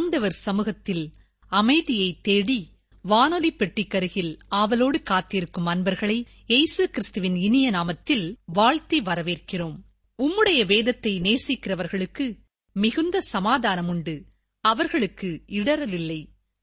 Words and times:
ஆண்டவர் 0.00 0.32
சமூகத்தில் 0.32 1.12
அமைதியை 1.52 2.18
தேடி 2.22 2.58
வானொலி 3.02 3.50
பெட்டிக்கருகில் 3.52 4.38
ஆவலோடு 4.48 5.02
காத்திருக்கும் 5.02 5.66
அன்பர்களை 5.66 6.26
எய்சு 6.48 6.84
கிறிஸ்துவின் 6.84 7.36
இனிய 7.36 7.70
நாமத்தில் 7.70 8.34
வாழ்த்தி 8.44 9.00
வரவேற்கிறோம். 9.00 9.76
உம்முடைய 10.18 10.66
வேதத்தை 10.66 11.20
நேசிக்கிறவர்களுக்கு 11.20 12.38
மிகுந்த 12.72 13.20
சமாதானம் 13.20 13.88
உண்டு 13.88 14.24
அவர்களுக்கு 14.60 15.42
இடரலில்லை 15.46 16.20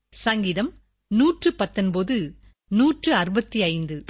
சங்கீதம் 0.09 0.71
நூற்று 1.07 1.53
பத்தொன்பது 1.53 2.17
நூற்று 2.67 3.15
அறுபத்தி 3.15 3.63
ஐந்து. 3.63 4.03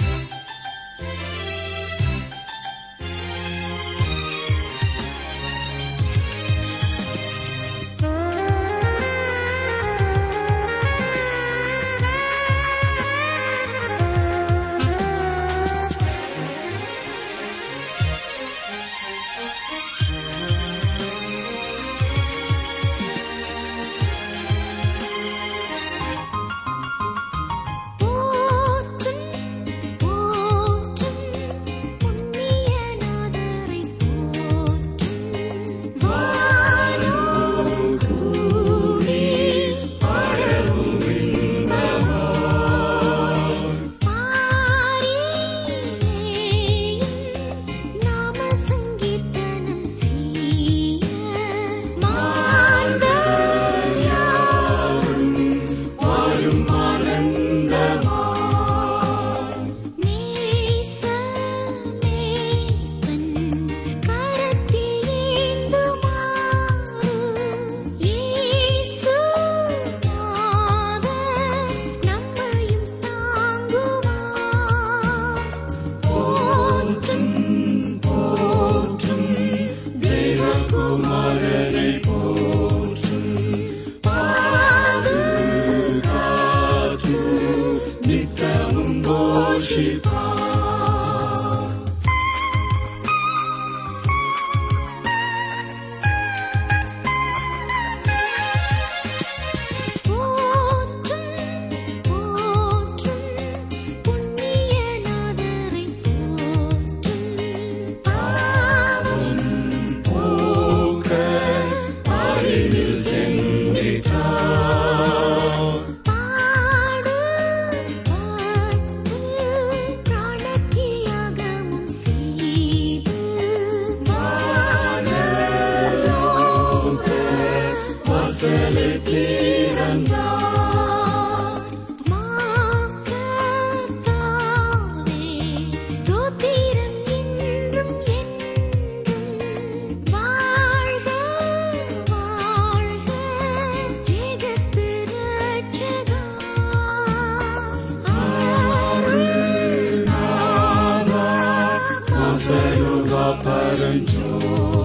apără. 153.38 154.77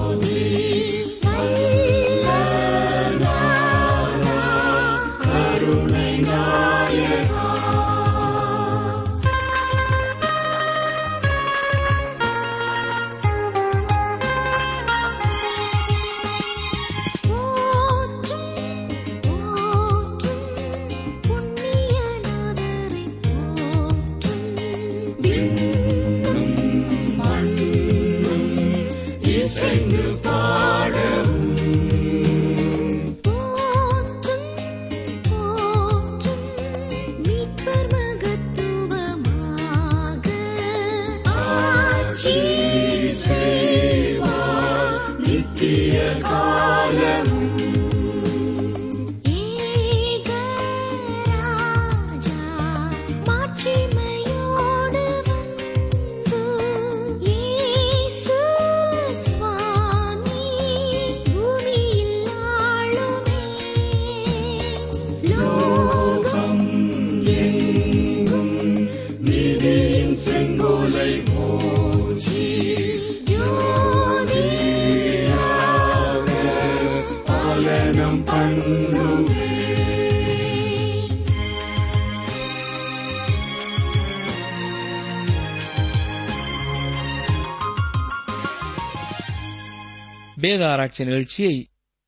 ஆராய்ச்சி 90.73 91.05
நிகழ்ச்சியை 91.05 91.67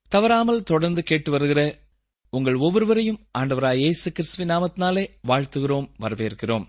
தவறாமல் 0.10 0.64
தொடர்ந்து 0.64 1.04
கேட்டு 1.04 1.32
வருகிற 1.32 1.80
உங்கள் 2.30 2.56
ஒவ்வொருவரையும் 2.56 3.28
ஆண்டவராய் 3.38 3.78
இயேசு 3.78 4.12
கிறிஸ்துவின் 4.12 4.56
நாமத்தினாலே 4.56 5.10
வாழ்த்துகிறோம் 5.28 5.88
வரவேற்கிறோம். 6.00 6.66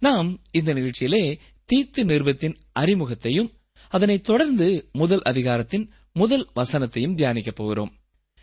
நாம் 0.00 0.42
இந்த 0.50 0.74
நிகழ்ச்சியிலே 0.74 1.38
தீத்து 1.72 2.04
நிறுவத்தின் 2.04 2.56
அறிமுகத்தையும் 2.72 3.52
அதனைத் 3.88 4.24
தொடர்ந்து 4.24 4.88
முதல் 4.92 5.22
அதிகாரத்தின் 5.22 5.92
முதல் 6.12 6.48
வசனத்தையும் 6.54 7.16
தியானிக்கப் 7.16 7.54
போகிறோம். 7.54 7.92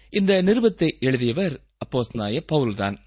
இந்த 0.09 0.43
நிருபத்தை 0.43 0.87
எழுதியவர் 0.99 1.61
அப்போஸ்நாய 1.77 2.45
பவுல்தான். 2.51 2.97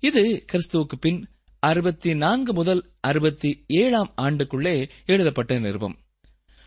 இது 0.00 0.44
கிறிஸ்துவுக்கு 0.52 0.94
பின் 1.00 1.28
அறுபத்தி 1.58 2.14
நான்கு 2.14 2.52
முதல் 2.54 2.82
அறுபத்தி 3.00 3.64
ஏழாம் 3.66 4.14
ஆண்டுக்குள்ளே 4.16 4.88
எழுதப்பட்ட 5.06 5.58
நிருபம். 5.58 5.96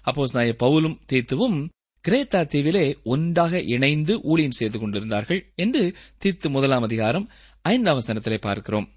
அப்போஸ்நாய 0.06 0.54
பவுலும் 0.63 0.98
தீத்துவும் 1.12 1.69
கிரேத்தா 2.06 2.42
தீவிலே 2.44 2.84
ஒன்றாக 3.04 3.62
இணைந்து 3.62 4.13
ஊழியம் 4.22 4.57
செய்து 4.60 4.78
கொண்டிருந்தார்கள் 4.80 5.42
என்று 5.56 5.81
தீத்து 6.24 6.50
முதலாம் 6.50 6.81
அதிகாரம் 6.81 7.25
ஐந்தாம் 7.66 7.98
வசனத்திலே 8.00 8.38
பார்க்கிறோம். 8.38 8.88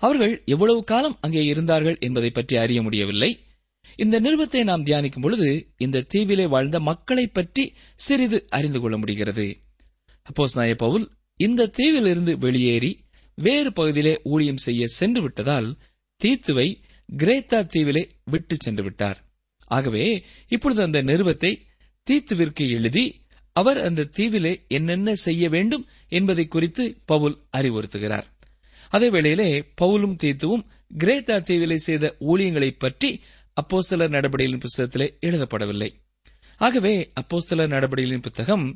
அவர்கள் 0.00 0.34
எவ்வளவு 0.44 0.84
காலம் 0.84 1.16
அங்கே 1.20 1.42
இருந்தார்கள் 1.44 1.96
என்பதை 1.98 2.30
பற்றி 2.30 2.56
அறிய 2.56 2.82
முடியவில்லை. 2.82 3.30
இந்த 3.96 4.16
நிருபத்தை 4.20 4.62
நாம் 4.64 4.84
தியானிக்கும் 4.84 5.20
பொழுது 5.20 5.48
இந்த 5.76 6.04
தீவிலே 6.14 6.46
வாழ்ந்த 6.48 6.80
மக்களை 6.80 7.26
பற்றி 7.26 7.64
சிறிது 7.94 8.38
அறிந்து 8.48 8.80
கொள்ள 8.80 8.96
முடிகிறது. 8.96 9.46
அப்போஸ் 10.26 10.56
நாய 10.56 10.74
பவுல் 10.74 11.04
இந்த 11.40 11.70
தீவிலிருந்து 11.78 12.32
வெளியேறி 12.38 12.92
வேறு 13.38 13.70
பகுதியிலே 13.72 14.14
ஊழியம் 14.24 14.64
செய்ய 14.66 14.86
சென்று 14.86 15.20
விட்டதால் 15.22 15.68
தீத்துவை 16.20 16.68
கிரேத்தா 17.08 17.60
தீவிலே 17.74 18.02
விட்டு 18.24 18.56
சென்று 18.58 18.82
விட்டார். 18.82 19.18
ஆகவே 19.70 20.04
இப்பொழுது 20.48 20.80
அந்த 20.82 20.98
நிருபத்தை 21.02 21.50
தீத்துவிற்கு 22.10 22.64
எழுதி 22.68 23.04
அவர் 23.52 23.78
அந்த 23.78 24.08
தீவிலே 24.16 24.66
என்னென்ன 24.68 25.14
செய்ய 25.14 25.48
வேண்டும் 25.48 25.86
என்பதை 26.08 26.46
குறித்து 26.46 26.84
பவுல் 27.04 27.36
அறிவுறுத்துகிறார். 27.56 28.26
அதே 28.88 29.10
வேளையிலே 29.10 29.48
பவுலும் 29.80 30.16
தீத்துவும் 30.22 30.64
கிரேத்தா 30.98 31.36
தீவிலே 31.48 31.74
செய்த 31.74 32.16
ஊழியங்களை 32.20 32.70
பற்றி 32.78 33.10
அப்போஸ்தலர் 33.56 34.14
நடபடிகளின் 34.16 34.62
புத்தகத்திலே 34.64 35.06
எழுதப்படவில்லை. 35.20 35.90
ஆகவே 36.56 37.12
அப்போஸ்தலர் 37.20 37.72
நடபடிகளின் 37.74 38.22
புத்தகம் 38.22 38.66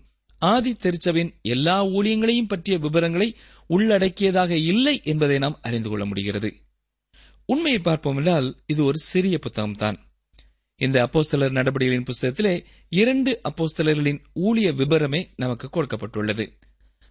ஆதி 0.43 0.73
தெரிச்சவின் 0.73 1.31
எல்லா 1.43 1.77
ஊழியங்களையும் 1.87 2.49
பற்றிய 2.49 2.79
விவரங்களை 2.79 3.29
உள்ளடக்கியதாக 3.67 4.51
இல்லை 4.51 5.01
என்பதை 5.05 5.39
நாம் 5.39 5.59
அறிந்து 5.63 5.89
கொள்ள 5.89 6.05
முடிகிறது. 6.05 6.51
உண்மையை 7.45 7.81
பார்ப்போம் 7.81 8.17
என்றால் 8.17 8.49
இது 8.67 8.85
ஒரு 8.85 8.99
சிறிய 8.99 9.39
புத்தகம்தான். 9.47 9.99
இந்த 10.81 10.99
அப்போஸ்தலர் 11.05 11.57
நடபடிகளின் 11.59 12.05
புஸ்தகத்திலே 12.11 12.65
இரண்டு 12.89 13.41
அப்போஸ்தலர்களின் 13.49 14.21
ஊழிய 14.35 14.69
விபரமே 14.73 15.27
நமக்கு 15.37 15.67
கொடுக்கப்பட்டுள்ளது. 15.69 16.45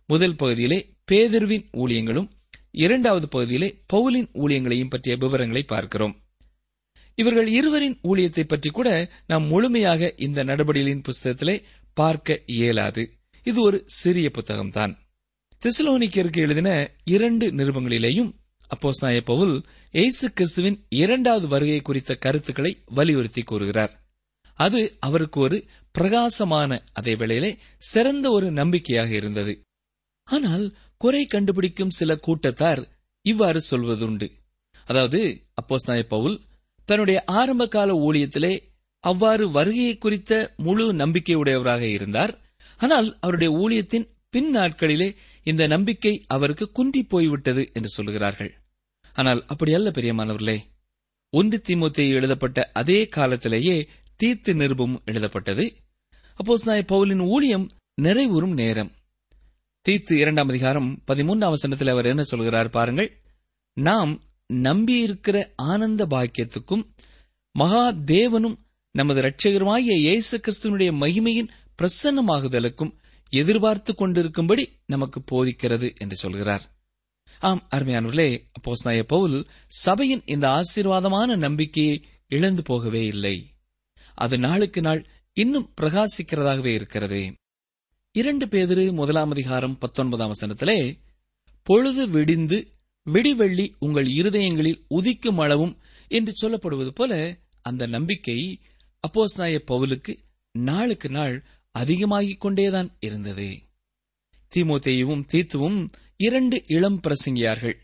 முதல் 0.06 0.36
பகுதியிலே 0.36 0.96
பேதர்வின் 1.12 1.66
ஊழியங்களும் 1.74 2.30
இரண்டாவது 2.72 3.28
பகுதியிலே 3.28 3.84
பவுலின் 3.94 4.30
ஊழியங்களையும் 4.34 4.90
பற்றிய 4.90 5.18
விவரங்களை 5.20 5.64
பார்க்கிறோம். 5.64 6.16
இவர்கள் 7.16 7.48
இருவரின் 7.48 8.00
ஊழியத்தை 8.04 8.44
பற்றி 8.48 8.70
கூட 8.70 8.90
நாம் 9.28 9.46
முழுமையாக 9.48 10.14
இந்த 10.18 10.44
நடபடிகளின் 10.44 11.04
புஸ்தகத்திலே 11.10 11.64
பார்க்க 11.94 12.40
இயலாது. 12.46 13.04
இது 13.44 13.62
ஒரு 13.62 13.84
சிறிய 13.86 14.32
புத்தகம்தான். 14.34 14.94
திசலோனிக்கருக்கு 15.62 16.38
எழுதின 16.38 16.70
இரண்டு 17.06 17.52
நிருபங்களிலேயும் 17.52 18.32
அப்போஸ்நாய 18.70 19.22
பவுல் 19.22 19.64
எய்சு 19.94 20.28
கிறிஸ்துவின் 20.34 20.86
இரண்டாவது 20.90 21.48
வருகை 21.48 21.82
குறித்த 21.82 22.16
கருத்துக்களை 22.16 22.82
வலியுறுத்தி 22.86 23.42
கூறுகிறார். 23.42 24.06
அது 24.54 24.98
அவருக்கு 25.00 25.40
ஒரு 25.40 25.68
பிரகாசமான 25.92 26.84
அதே 26.94 27.16
வேளையிலே 27.16 27.58
சிறந்த 27.78 28.32
ஒரு 28.32 28.52
நம்பிக்கையாக 28.52 29.16
இருந்தது. 29.16 29.66
ஆனால் 30.24 30.76
குறை 30.98 31.26
கண்டுபிடிக்கும் 31.26 31.90
சில 31.90 32.16
கூட்டத்தார் 32.16 32.88
இவ்வாறு 33.22 33.62
சொல்வதுண்டு. 33.72 34.32
அதாவது 34.86 35.42
அப்போஸ் 35.62 36.08
பவுல் 36.08 36.42
தன்னுடைய 36.86 37.24
ஆரம்ப 37.26 37.68
கால 37.68 37.94
ஊழியத்திலே 37.94 38.60
அவ்வாறு 39.00 39.52
வருகையை 39.52 39.98
குறித்த 39.98 40.54
முழு 40.58 40.94
நம்பிக்கையுடையவராக 40.94 41.82
இருந்தார். 41.82 42.40
ஆனால் 42.78 43.18
அவருடைய 43.20 43.58
ஊழியத்தின் 43.58 44.16
பின் 44.30 44.56
நாட்களிலே 44.56 45.16
இந்த 45.50 45.64
நம்பிக்கை 45.68 46.14
அவருக்கு 46.28 46.66
குன்றி 46.72 47.02
போய்விட்டது 47.04 47.64
என்று 47.74 47.90
சொல்கிறார்கள் 47.90 48.52
ஆனால் 49.16 49.42
அப்படி 49.48 49.72
அல்ல 49.74 49.90
பெரியமானவர்களே. 49.90 50.58
ஒன்று 51.34 51.58
திமுத்தி 51.68 52.04
எழுதப்பட்ட 52.10 52.58
அதே 52.74 53.00
காலத்திலேயே 53.08 53.76
தீர்த்து 54.20 54.52
நிருபம் 54.56 54.96
எழுதப்பட்டது. 55.06 55.66
அப்போஸ் 56.40 56.66
நாய் 56.66 56.90
பவுலின் 56.92 57.24
ஊழியம் 57.28 57.66
நிறைவுறும் 58.02 58.54
நேரம். 58.54 58.92
தீத்து 59.86 60.14
இரண்டாம் 60.14 60.50
அதிகாரம் 60.50 60.90
பதிமூன்றாம் 61.08 61.54
வசனத்தில் 61.56 61.88
அவர் 61.88 62.06
என்ன 62.06 62.24
சொல்கிறார் 62.24 62.70
பாருங்கள். 62.70 63.10
நாம் 63.78 64.14
நம்பியிருக்கிற 64.54 65.38
ஆனந்த 65.70 66.04
பாக்கியத்துக்கும் 66.06 66.84
மகா 67.56 67.86
தேவனும் 68.12 68.58
நமது 68.96 69.22
இரட்சகருமாகிய 69.22 69.96
இயேசு 70.06 70.36
கிறிஸ்துவனுடைய 70.38 70.92
மகிமையின் 71.04 71.52
பிரசன்னமாகுதலுக்கும் 71.80 72.94
எதிர்பார்த்து 73.30 73.96
கொண்டிருக்கும்படி 73.96 74.70
நமக்கு 74.86 75.22
போதிக்கிறது 75.22 75.96
என்று 75.98 76.16
சொல்கிறார். 76.16 76.76
ஆம் 77.40 77.68
அருமையானவர்களே 77.76 78.44
அப்போஸ் 78.60 78.84
நாய 78.84 79.04
பவுல் 79.04 79.48
சபையின் 79.68 80.22
இந்த 80.26 80.48
ஆசீர்வாதமான 80.48 81.38
நம்பிக்கையை 81.38 82.04
இழந்து 82.28 82.64
போகவே 82.64 83.06
இல்லை. 83.06 83.54
அது 84.14 84.38
நாளுக்கு 84.38 84.82
நாள் 84.82 85.08
இன்னும் 85.34 85.74
பிரகாசிக்கிறதாகவே 85.82 86.66
இருக்கிறது. 86.66 87.34
இரண்டு 88.12 88.46
பேதிரு 88.46 88.92
முதலாம் 88.92 89.32
அதிகாரம் 89.32 89.78
பத்தொன்பதாம் 89.78 90.32
வசனத்திலே 90.34 90.98
பொழுது 91.64 92.10
விடிந்து 92.10 92.72
விடிவெள்ளி 93.06 93.74
உங்கள் 93.80 94.06
இருதயங்களில் 94.06 94.86
உதிக்கும் 94.90 95.42
அளவும் 95.42 95.82
என்று 96.08 96.48
சொல்லப்படுவது 96.48 96.90
போல 96.90 97.38
அந்த 97.62 97.86
நம்பிக்கை 97.86 98.60
அப்போஸ் 99.08 99.38
நாய 99.38 99.62
பவுலுக்கு 99.72 100.18
நாளுக்கு 100.52 101.10
நாள் 101.10 101.46
அதிகமாகிக் 101.78 102.42
கொண்டேதான் 102.42 102.98
இருந்தது. 103.00 103.60
தீமோத்தேயுவும் 104.56 105.24
தீத்துவும் 105.34 105.90
இரண்டு 106.18 106.64
இளம் 106.68 107.00
பிரசங்கியார்கள். 107.02 107.76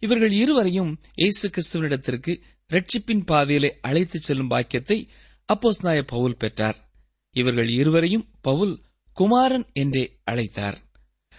இவர்கள் 0.00 0.32
இருவரையும் 0.32 1.00
இயேசு 1.14 1.50
கிறிஸ்துவனிடத்திற்கு 1.50 2.40
ரட்சிப்பின் 2.72 3.24
பாதையிலே 3.24 3.78
அழைத்துச் 3.80 4.22
செல்லும் 4.22 4.48
பாக்கியத்தை 4.48 5.08
அப்போஸ் 5.52 5.82
நாய 5.82 6.02
பவுல் 6.02 6.36
பெற்றார். 6.36 6.90
இவர்கள் 7.30 7.68
இருவரையும் 7.68 8.28
பவுல் 8.40 8.80
குமாரன் 9.12 9.66
என்றே 9.72 10.20
அழைத்தார். 10.30 10.76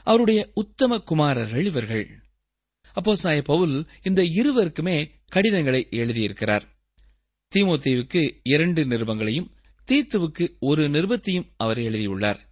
அவருடைய 0.03 0.51
உத்தம 0.53 0.97
குமாரர்கள் 0.97 1.65
இவர்கள். 1.65 2.23
அப்போஸ் 2.95 3.23
நாய 3.23 3.41
பவுல் 3.41 3.85
இந்த 4.03 4.21
இருவருக்குமே 4.21 5.09
கடிதங்களை 5.27 5.87
எழுதியிருக்கிறார். 5.91 6.61
தீமோத்தேவுக்கு 7.55 8.39
இரண்டு 8.43 8.85
நிருபங்களையும் 8.85 9.51
தீத்துவுக்கு 9.91 10.57
ஒரு 10.59 10.89
நிருபத்தையும் 10.89 11.49
அவர் 11.57 11.77
எழுதியுள்ளார். 11.77 12.49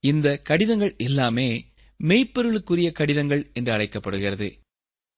இந்த 0.00 0.36
கடிதங்கள் 0.36 0.94
எல்லாமே 0.96 1.72
மெய்ப்பொருளுக்குரிய 2.02 2.92
கடிதங்கள் 2.92 3.50
என்று 3.52 3.72
அழைக்கப்படுகிறது. 3.72 4.58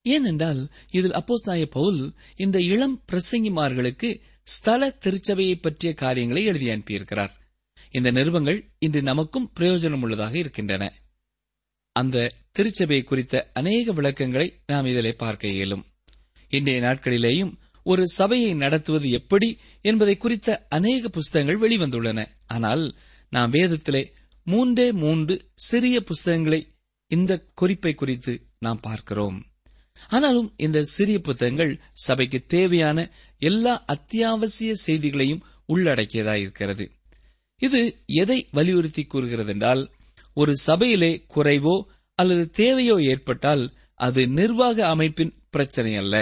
ஏனென்றால் 0.02 0.70
இதில் 0.90 1.10
அப்போஸ் 1.10 1.46
நாய 1.46 1.66
பவுல் 1.66 2.14
இந்த 2.36 2.60
இளம் 2.60 3.04
பிரசங்கிமார்களுக்கு 3.12 4.20
ஸ்தல 4.42 4.90
திருச்சபையை 4.90 5.54
பற்றிய 5.54 5.94
காரியங்களை 5.94 6.44
எழுதி 6.44 6.68
அனுப்பியிருக்கிறார். 6.68 7.40
இந்த 7.90 8.10
நிருபங்கள் 8.10 8.70
இன்று 8.78 9.02
நமக்கும் 9.02 9.52
பிரயோஜனம் 9.60 10.00
உள்ளதாக 10.00 10.38
இருக்கின்றன. 10.38 10.92
அந்த 11.92 12.32
திருச்சபை 12.52 13.02
குறித்த 13.02 13.50
அநேக 13.52 13.92
விளக்கங்களை 13.92 14.60
நாம் 14.66 14.86
இதிலே 14.86 15.12
பார்க்க 15.12 15.48
இயலும். 15.48 15.84
இன்றைய 16.48 16.80
நாட்களிலேயும் 16.80 17.52
ஒரு 17.82 18.02
சபையை 18.08 18.54
நடத்துவது 18.54 19.10
எப்படி 19.10 19.48
என்பதை 19.80 20.16
குறித்த 20.16 20.66
அநேக 20.68 21.08
புஸ்தகங்கள் 21.08 21.62
வெளிவந்துள்ளன. 21.64 22.20
ஆனால் 22.46 22.84
நாம் 23.28 23.52
வேதத்திலே 23.52 24.02
மூன்றே 24.46 24.92
மூன்று 24.92 25.34
சிறிய 25.54 26.00
புஸ்தகங்களை 26.00 26.60
இந்த 27.10 27.32
குறிப்பை 27.54 27.94
குறித்து 27.94 28.32
நாம் 28.58 28.80
பார்க்கிறோம். 28.80 29.38
ஆனாலும் 30.08 30.54
இந்த 30.56 30.78
சிறிய 30.82 31.18
புத்தகங்கள் 31.20 31.72
சபைக்கு 31.92 32.38
தேவையான 32.46 32.98
எல்லா 33.38 33.74
அத்தியாவசிய 33.86 34.72
செய்திகளையும் 34.74 35.44
உள்ளடக்கியதாயிருக்கிறது 35.68 36.84
இது 37.60 37.80
எதை 38.06 38.38
வலியுறுத்தி 38.50 39.02
கூறுகிறது 39.04 39.52
என்றால் 39.52 39.82
ஒரு 40.36 40.52
சபையிலே 40.56 41.12
குறைவோ 41.34 41.76
அல்லது 42.18 42.44
தேவையோ 42.50 42.96
ஏற்பட்டால் 43.12 43.64
அது 43.94 44.22
நிர்வாக 44.28 44.86
அமைப்பின் 44.88 45.32
பிரச்சனை 45.50 45.96
அல்ல. 45.96 46.16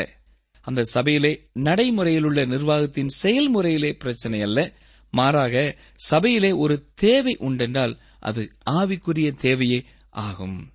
அந்த 0.61 0.83
சபையிலே 0.83 1.49
நடைமுறையில் 1.53 2.23
உள்ள 2.23 2.45
நிர்வாகத்தின் 2.45 3.09
செயல்முறையிலே 3.09 3.93
பிரச்சனை 3.93 4.43
அல்ல. 4.43 4.75
மாறாக 5.11 5.79
சபையிலே 5.95 6.53
ஒரு 6.53 6.87
தேவை 6.95 7.37
உண்டென்றால் 7.41 7.97
அது 8.19 8.53
ஆவிக்குரிய 8.71 9.33
தேவையே 9.35 9.85
ஆகும். 10.11 10.71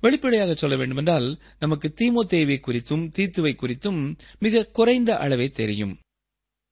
வெளிப்படையாக 0.00 0.54
சொல்ல 0.54 0.76
வேண்டுமென்றால் 0.76 1.38
நமக்கு 1.58 1.94
தீமோ 2.00 2.26
தேவை 2.26 2.60
குறித்தும் 2.66 3.10
தீத்துவை 3.16 3.56
குறித்தும் 3.56 4.18
மிக 4.38 4.66
குறைந்த 4.66 5.16
அளவே 5.16 5.48
தெரியும். 5.48 5.98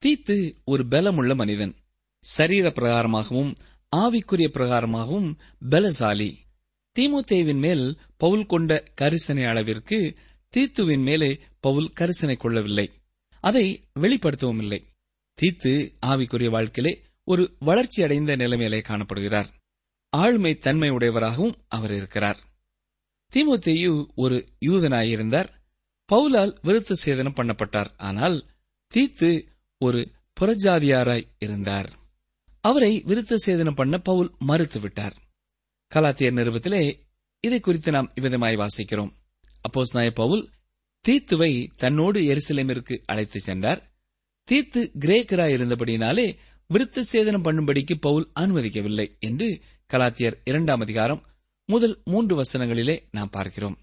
தீத்து 0.06 0.54
ஒரு 0.64 0.84
பலமுள்ள 0.90 1.34
மனிதன். 1.34 1.74
சரீர 2.20 2.68
பிரகாரமாகவும் 2.68 3.54
ஆவிக்குரிய 3.96 4.48
பிரகாரமாகவும் 4.48 5.34
பலசாலி. 5.70 6.42
தீமோத்தேவின் 6.98 7.58
மேல் 7.58 7.98
பவுல் 8.16 8.46
கொண்ட 8.46 8.84
கரிசனை 9.00 9.48
அளவிற்கு 9.48 10.16
தீத்துவின் 10.56 11.02
மேலே 11.02 11.40
பவுல் 11.64 11.92
கரிசனை 12.00 12.36
கொள்ளவில்லை. 12.36 12.86
அதை 13.40 13.64
வெளிப்படுத்தவும் 14.00 14.56
இல்லை 14.56 14.80
தீத்து 15.40 15.92
ஆவிக்குரிய 16.06 16.48
வாழ்க்கையிலே 16.48 17.02
ஒரு 17.24 17.56
வளர்ச்சி 17.58 18.02
அடைந்த 18.02 18.36
நிலைமையிலே 18.36 18.80
காணப்படுகிறார். 18.80 19.48
ஆளுமை 20.08 20.54
தன்மை 20.54 20.90
உடையவராகவும் 20.90 21.54
அவர் 21.68 21.94
இருக்கிறார். 21.94 22.40
திமுத்தேயு 23.34 24.06
ஒரு 24.14 24.36
யூதனாயிருந்தார். 24.66 25.48
பவுலால் 26.12 26.52
விருத்த 26.64 26.92
சேதனம் 27.04 27.36
பண்ணப்பட்டார். 27.38 27.90
ஆனால் 27.96 28.36
தீத்து 28.94 29.30
ஒரு 29.78 30.00
புறஜாதியாராய் 30.40 31.28
இருந்தார். 31.38 31.90
அவரை 32.60 33.02
விருத்த 33.06 33.34
சேதனம் 33.46 33.74
பண்ண 33.74 33.98
பவுல் 33.98 34.34
மறுத்துவிட்டார். 34.46 35.16
கலாத்தியர் 35.94 36.36
நிருபத்திலே 36.38 36.82
இதை 37.40 37.60
குறித்து 37.60 37.92
நாம் 37.92 38.12
இவ்விதமாய் 38.20 38.66
வாசிக்கிறோம். 38.66 39.12
அப்போஸ் 39.68 39.94
நாய 39.94 40.10
பவுல் 40.10 40.53
தீத்துவை 41.08 41.68
தன்னோடு 41.76 42.20
எருசலேமிற்கு 42.20 43.02
அழைத்துச் 43.04 43.42
சென்றார். 43.42 43.82
தீத்து 44.50 44.90
கிரேக்கராய் 45.00 45.54
இருந்தபடியினாலே 45.56 46.36
விருத்த 46.74 47.02
சேதனம் 47.12 47.46
பண்ணும்படிக்கு 47.46 47.94
பவுல் 48.00 48.30
அனுமதிக்கவில்லை 48.40 49.18
என்று 49.18 49.60
கலாத்தியர் 49.92 50.34
இரண்டாம் 50.44 50.80
அதிகாரம் 50.80 51.22
முதல் 51.66 52.00
மூன்று 52.04 52.42
வசனங்களிலே 52.42 53.02
நாம் 53.10 53.30
பார்க்கிறோம். 53.30 53.78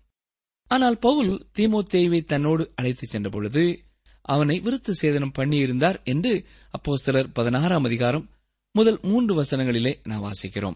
ஆனால் 0.68 0.98
பவுல் 1.00 1.48
தீமோத்தேயுவை 1.58 2.24
தன்னோடு 2.24 2.72
அழைத்துச் 2.76 3.10
சென்ற 3.10 3.30
பொழுது 3.30 3.84
அவனை 4.22 4.62
விருத்த 4.62 4.92
சேதனம் 5.02 5.36
பண்ணியிருந்தார் 5.38 6.04
என்று 6.04 6.46
அப்போ 6.72 6.98
சிலர் 6.98 7.32
பதினாறாம் 7.32 7.84
அதிகாரம் 7.84 8.30
முதல் 8.72 9.00
மூன்று 9.02 9.42
வசனங்களிலே 9.42 9.96
நாம் 10.04 10.24
வாசிக்கிறோம். 10.24 10.76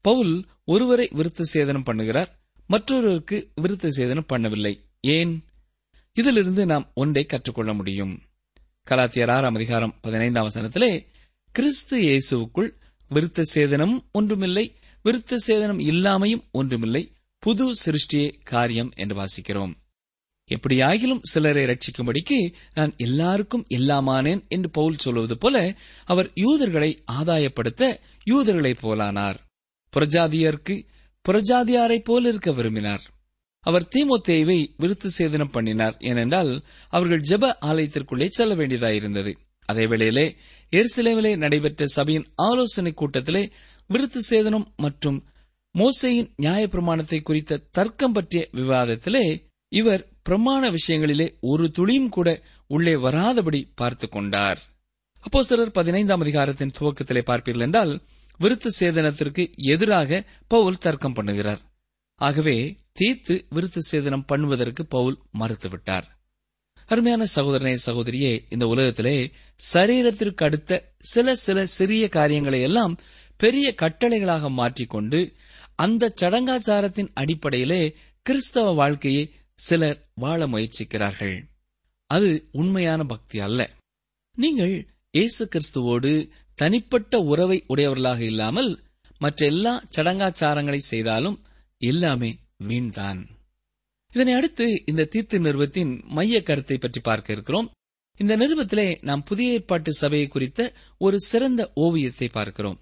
பவுல் 0.00 0.46
ஒருவரை 0.64 1.08
விருத்த 1.14 1.42
சேதனம் 1.54 1.86
பண்ணுகிறார் 1.86 2.26
மற்றொருவருக்கு 2.66 3.50
விருத்த 3.62 3.88
சேதனம் 3.96 4.30
பண்ணவில்லை. 4.32 4.80
ஏன்? 5.00 5.44
இதிலிருந்து 6.16 6.66
நாம் 6.66 6.90
ஒன்றை 6.94 7.24
கற்றுக்கொள்ள 7.24 7.72
முடியும். 7.72 8.22
கலாத்தியர் 8.90 9.30
ஆறாம் 9.30 9.54
அதிகாரம் 9.54 9.98
பதினைந்தாம் 10.00 10.48
வசனத்திலே 10.48 11.06
கிறிஸ்து 11.52 12.02
இயேசுவுக்குள் 12.02 12.70
விருத்த 13.10 13.42
சேதனம் 13.54 13.98
ஒன்றுமில்லை 14.12 14.74
விருத்த 15.04 15.36
சேதனம் 15.46 15.80
இல்லாமையும் 15.86 16.42
ஒன்றுமில்லை 16.50 17.12
புது 17.38 17.74
சிருஷ்டியே 17.84 18.38
காரியம் 18.44 18.92
என்று 18.96 19.16
வாசிக்கிறோம். 19.16 19.74
எப்படியாகிலும் 20.50 21.18
சிலரை 21.22 21.64
ரட்சிக்கும்படிக்கு 21.64 22.52
நான் 22.74 22.94
எல்லாருக்கும் 22.96 23.66
எல்லாமானேன் 23.68 24.48
என்று 24.48 24.70
பவுல் 24.70 24.96
சொல்வது 24.96 25.38
போல 25.38 25.76
அவர் 26.04 26.30
யூதர்களை 26.34 27.04
ஆதாயப்படுத்த 27.12 27.98
யூதர்களைப் 28.24 28.82
போலானார். 28.82 29.36
புரஜாதியருக்கு 29.96 30.86
புரஜாதியாரைப் 31.28 32.04
போல 32.04 32.28
இருக்க 32.28 32.52
விரும்பினார். 32.52 33.14
அவர் 33.66 33.88
தீமோத்தேவை 33.94 34.68
விருத்து 34.76 35.10
சேதனம் 35.18 35.50
பண்ணினார். 35.50 35.96
ஏனென்றால் 35.98 36.62
அவர்கள் 36.88 37.20
ஜெப 37.20 37.56
ஆலயத்திற்குள்ளே 37.60 38.26
செல்ல 38.26 38.54
வேண்டியதாயிருந்தது. 38.54 39.36
அதே 39.64 39.86
வேளையிலே 39.86 40.36
எருசலேமிலே 40.70 41.36
நடைபெற்ற 41.36 41.86
சபையின் 41.86 42.26
ஆலோசனை 42.34 42.92
கூட்டத்திலே 42.92 43.50
விருத்து 43.86 44.20
சேதனம் 44.30 44.64
மற்றும் 44.76 45.24
மோசையின் 45.78 46.30
நியாயப்பிரமாணத்தை 46.42 47.22
குறித்த 47.22 47.60
தர்க்கம் 47.70 48.12
பற்றிய 48.12 48.48
விவாதத்திலே 48.52 49.42
இவர் 49.68 50.08
பிரமாண 50.28 50.74
விஷயங்களிலே 50.74 51.34
ஒரு 51.40 51.70
துளியும் 51.70 52.08
கூட 52.08 52.42
உள்ளே 52.66 52.94
வராதபடி 52.94 53.68
பார்த்துக் 53.74 54.12
கொண்டார். 54.12 54.58
அப்போ 55.20 55.42
சிலர் 55.42 55.70
பதினைந்தாம் 55.70 56.20
அதிகாரத்தின் 56.20 56.72
துவக்கத்திலே 56.78 57.22
பார்ப்பீர்கள் 57.26 57.60
என்றால் 57.60 58.00
விருத்த 58.40 58.68
சேதனத்திற்கு 58.80 59.56
எதிராக 59.56 60.24
பவுல் 60.46 60.78
தர்க்கம் 60.78 61.14
பண்ணுகிறார். 61.14 61.58
ஆகவே 62.20 62.56
தீர்த்து 62.92 63.34
விருத்த 63.54 63.78
சேதனம் 63.90 64.28
பண்ணுவதற்கு 64.28 64.82
பவுல் 64.88 65.16
மறுத்துவிட்டார். 65.38 66.06
அருமையான 66.86 67.24
சகோதரனே 67.34 67.76
சகோதரியே 67.86 68.32
இந்த 68.48 68.66
உலகத்திலே 68.66 69.16
சரீரத்திற்கு 69.72 70.44
அடுத்த 70.44 70.92
சில 71.12 71.34
சில 71.34 71.66
சிறிய 71.66 72.08
காரியங்களை 72.08 72.60
எல்லாம் 72.60 72.94
பெரிய 73.36 73.74
கட்டளைகளாக 73.82 74.50
மாற்றிக்கொண்டு 74.50 75.20
அந்த 75.74 76.12
சடங்காச்சாரத்தின் 76.20 77.10
அடிப்படையிலே 77.14 77.96
கிறிஸ்தவ 78.22 78.72
வாழ்க்கையை 78.72 79.24
சிலர் 79.54 79.98
வாழ 80.14 80.46
முயற்சிக்கிறார்கள். 80.46 81.36
அது 82.10 82.30
உண்மையான 82.52 83.04
பக்தி 83.04 83.38
அல்ல. 83.38 83.60
நீங்கள் 84.38 84.74
இயேசு 85.10 85.48
கிறிஸ்துவோடு 85.52 86.12
தனிப்பட்ட 86.54 87.18
உறவை 87.32 87.64
உடையவர்களாக 87.66 88.20
இல்லாமல் 88.24 88.70
மற்ற 89.18 89.46
எல்லா 89.46 89.82
சடங்காச்சாரங்களை 89.96 90.80
செய்தாலும் 90.92 91.40
எல்லாமே 91.78 92.38
வீண்தான் 92.68 93.34
இதனை 94.14 94.34
அடுத்து 94.34 94.82
இந்த 94.86 95.04
தீர்த்து 95.04 95.40
நிறுவத்தின் 95.40 96.02
மைய 96.04 96.42
கருத்தை 96.42 96.78
பற்றி 96.78 97.00
பார்க்க 97.00 97.32
இருக்கிறோம். 97.32 97.70
இந்த 98.16 98.36
நிறுவத்திலே 98.36 99.02
நாம் 99.02 99.22
புதிய 99.22 99.52
ஏற்பாட்டு 99.52 99.92
சபையை 99.92 100.28
குறித்த 100.28 100.74
ஒரு 100.98 101.20
சிறந்த 101.20 101.70
ஓவியத்தை 101.74 102.28
பார்க்கிறோம். 102.28 102.78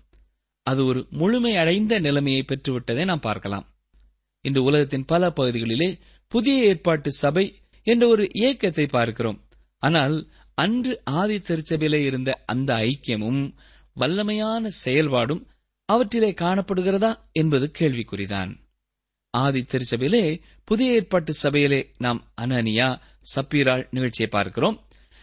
அது 0.62 0.84
ஒரு 0.84 1.06
முழுமை 1.10 1.56
அடைந்த 1.56 1.98
நிலைமையை 1.98 2.44
பெற்றுவிட்டதை 2.48 3.04
நாம் 3.04 3.20
பார்க்கலாம். 3.20 3.66
இன்று 4.40 4.62
உலகத்தின் 4.62 5.04
பல 5.04 5.30
பகுதிகளிலே 5.30 6.00
புதிய 6.28 6.64
ஏற்பாட்டு 6.64 7.12
சபை 7.12 7.44
என்ற 7.82 8.08
ஒரு 8.08 8.28
இயக்கத்தை 8.32 8.86
பார்க்கிறோம். 8.86 9.48
ஆனால் 9.78 10.30
அன்று 10.54 11.02
ஆதி 11.04 11.36
திருச்சபையிலே 11.38 12.00
இருந்த 12.04 12.42
அந்த 12.46 12.76
ஐக்கியமும் 12.76 13.54
வல்லமையான 13.96 14.70
செயல்பாடும் 14.84 15.46
அவற்றிலே 15.84 16.34
காணப்படுகிறதா 16.40 17.18
என்பது 17.32 17.72
கேள்விக்குறிதான். 17.78 18.52
ஆதி 19.42 19.60
திருச்சபையிலே 19.62 20.24
புதிய 20.68 20.96
ஏற்பாட்டு 20.98 21.32
சபையிலே 21.34 21.80
நாம் 21.98 22.20
அனனியா 22.42 22.88
சப்பீராள் 23.34 23.84
நிகழ்ச்சியை 23.90 24.28
பார்க்கிறோம். 24.30 24.76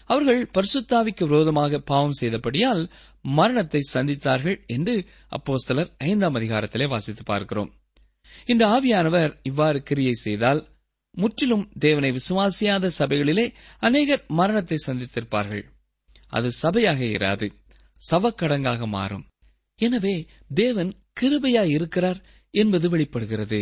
அவர்கள் 0.10 0.42
பரிசுத்தாவிக்கு 0.56 1.24
விரோதமாக 1.26 1.80
பாவம் 1.92 2.18
செய்தபடியால் 2.20 2.84
மரணத்தை 3.26 3.82
சந்தித்தார்கள் 3.94 4.58
என்று 4.76 4.96
அப்போஸ்தலர் 5.38 5.90
ஐந்தாம் 6.10 6.38
அதிகாரத்திலே 6.40 6.88
வாசித்து 6.88 7.24
பார்க்கிறோம். 7.24 7.70
இந்த 8.46 8.64
ஆவியானவர் 8.68 9.32
இவ்வாறு 9.50 9.80
கிரியை 9.84 10.16
செய்தால் 10.26 10.62
முற்றிலும் 11.16 11.66
தேவனை 11.80 12.10
விசுவாசியாத 12.12 12.92
சபைகளிலே 13.00 13.46
அநேகர் 13.80 14.24
மரணத்தை 14.40 14.78
சந்தித்திருப்பார்கள். 14.88 15.64
அது 16.34 16.50
சபையாக 16.62 17.00
இராது 17.18 17.48
சவக்கடங்காக 18.02 18.86
மாறும். 18.88 19.26
எனவே 19.80 20.16
தேவன் 20.54 20.92
கிருபையா 21.20 21.64
இருக்கிறார் 21.76 22.20
என்பது 22.54 22.88
வெளிப்படுகிறது. 22.90 23.62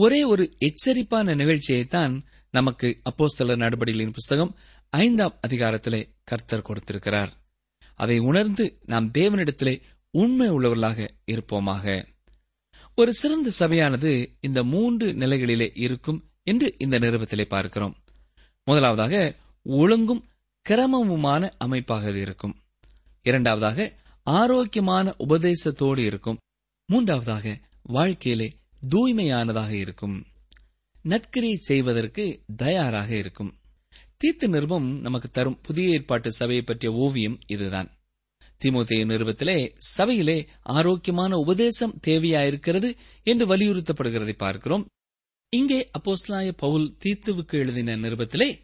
ஒரே 0.00 0.24
ஒரு 0.24 0.50
எச்சரிப்பான 0.60 1.34
நிகழ்ச்சியை 1.34 1.84
தான் 1.84 2.24
நமக்கு 2.50 3.00
அப்போஸ்தலர் 3.10 3.58
நடபடிகளின் 3.58 4.12
புஸ்தகம் 4.12 4.56
ஐந்தாம் 4.90 5.38
அதிகாரத்திலே 5.46 6.08
கர்த்தர் 6.24 6.62
கொடுத்திருக்கிறார். 6.62 7.32
அதை 7.94 8.18
உணர்ந்து 8.18 8.78
நாம் 8.84 9.10
தேவனிடத்திலே 9.10 9.80
உண்மை 10.10 10.50
உள்ளவர்களாக 10.50 11.08
இருப்போமாக. 11.26 12.06
ஒரு 12.94 13.14
சிறந்த 13.14 13.50
சபையானது 13.50 14.36
இந்த 14.40 14.64
மூன்று 14.64 15.12
நிலைகளிலே 15.12 15.70
இருக்கும் 15.74 16.30
என்று 16.42 16.74
இந்த 16.78 16.98
நிறுவத்திலே 16.98 17.44
பார்க்கிறோம். 17.44 17.96
முதலாவதாக 18.64 19.36
ஒழுங்கும் 19.62 20.28
கிரமமுமான 20.68 21.50
அமைப்பாக 21.58 22.10
இருக்கும். 22.10 22.62
இரண்டாவதாக 23.22 23.98
ஆரோக்கியமான 24.22 25.14
உபதேசத்தோடு 25.18 25.98
இருக்கும். 25.98 26.38
மூன்றாவதாக 26.86 27.60
வாழ்க்கையிலே 27.82 28.59
தூய்மையானதாக 28.88 29.70
இருக்கும். 29.70 30.26
நற்கிரியை 31.02 31.54
செய்வதற்கு 31.54 32.42
தயாராக 32.56 33.16
இருக்கும். 33.16 33.58
தீர்த்த 34.16 34.46
நிருபம் 34.46 35.00
நமக்கு 35.00 35.30
தரும் 35.30 35.60
புதிய 35.62 35.88
ஏற்பாட்டு 35.88 36.32
சபையை 36.32 36.62
பற்றிய 36.62 36.96
ஓவியம் 36.96 37.38
இதுதான். 37.46 37.90
திமுதைய 38.64 39.04
நிறுவத்திலே 39.06 39.72
சபையிலே 39.76 40.48
ஆரோக்கியமான 40.62 41.36
உபதேசம் 41.36 42.00
தேவையாயிருக்கிறது 42.06 42.96
என்று 43.22 43.56
வலியுறுத்தப்படுகிறதை 43.56 44.32
பார்க்கிறோம். 44.32 44.86
இங்கே 45.50 45.90
அப்போஸ்லாய 45.98 46.52
பவுல் 46.52 46.96
தீத்துவுக்கு 47.04 47.52
எழுதின 47.52 47.96
நிருபத்திலே 47.96 48.58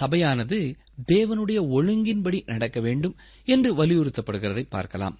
சபையானது 0.00 0.74
தேவனுடைய 1.12 1.58
ஒழுங்கின்படி 1.70 2.42
நடக்க 2.44 2.80
வேண்டும் 2.80 3.16
என்று 3.44 3.86
வலியுறுத்தப்படுகிறதை 3.86 4.66
பார்க்கலாம். 4.68 5.18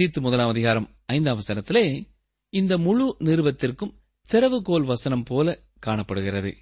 தீத்து 0.00 0.20
முதலாம் 0.20 0.48
அதிகாரம் 0.48 0.96
ஐந்தாம் 1.06 1.40
வசனத்திலே 1.40 2.04
இந்த 2.52 2.78
முழு 2.78 3.16
நிறுவத்திற்கும் 3.18 3.94
திறவுகோல் 4.28 4.84
வசனம் 4.84 5.22
போல 5.22 5.62
காணப்படுகிறது. 5.78 6.56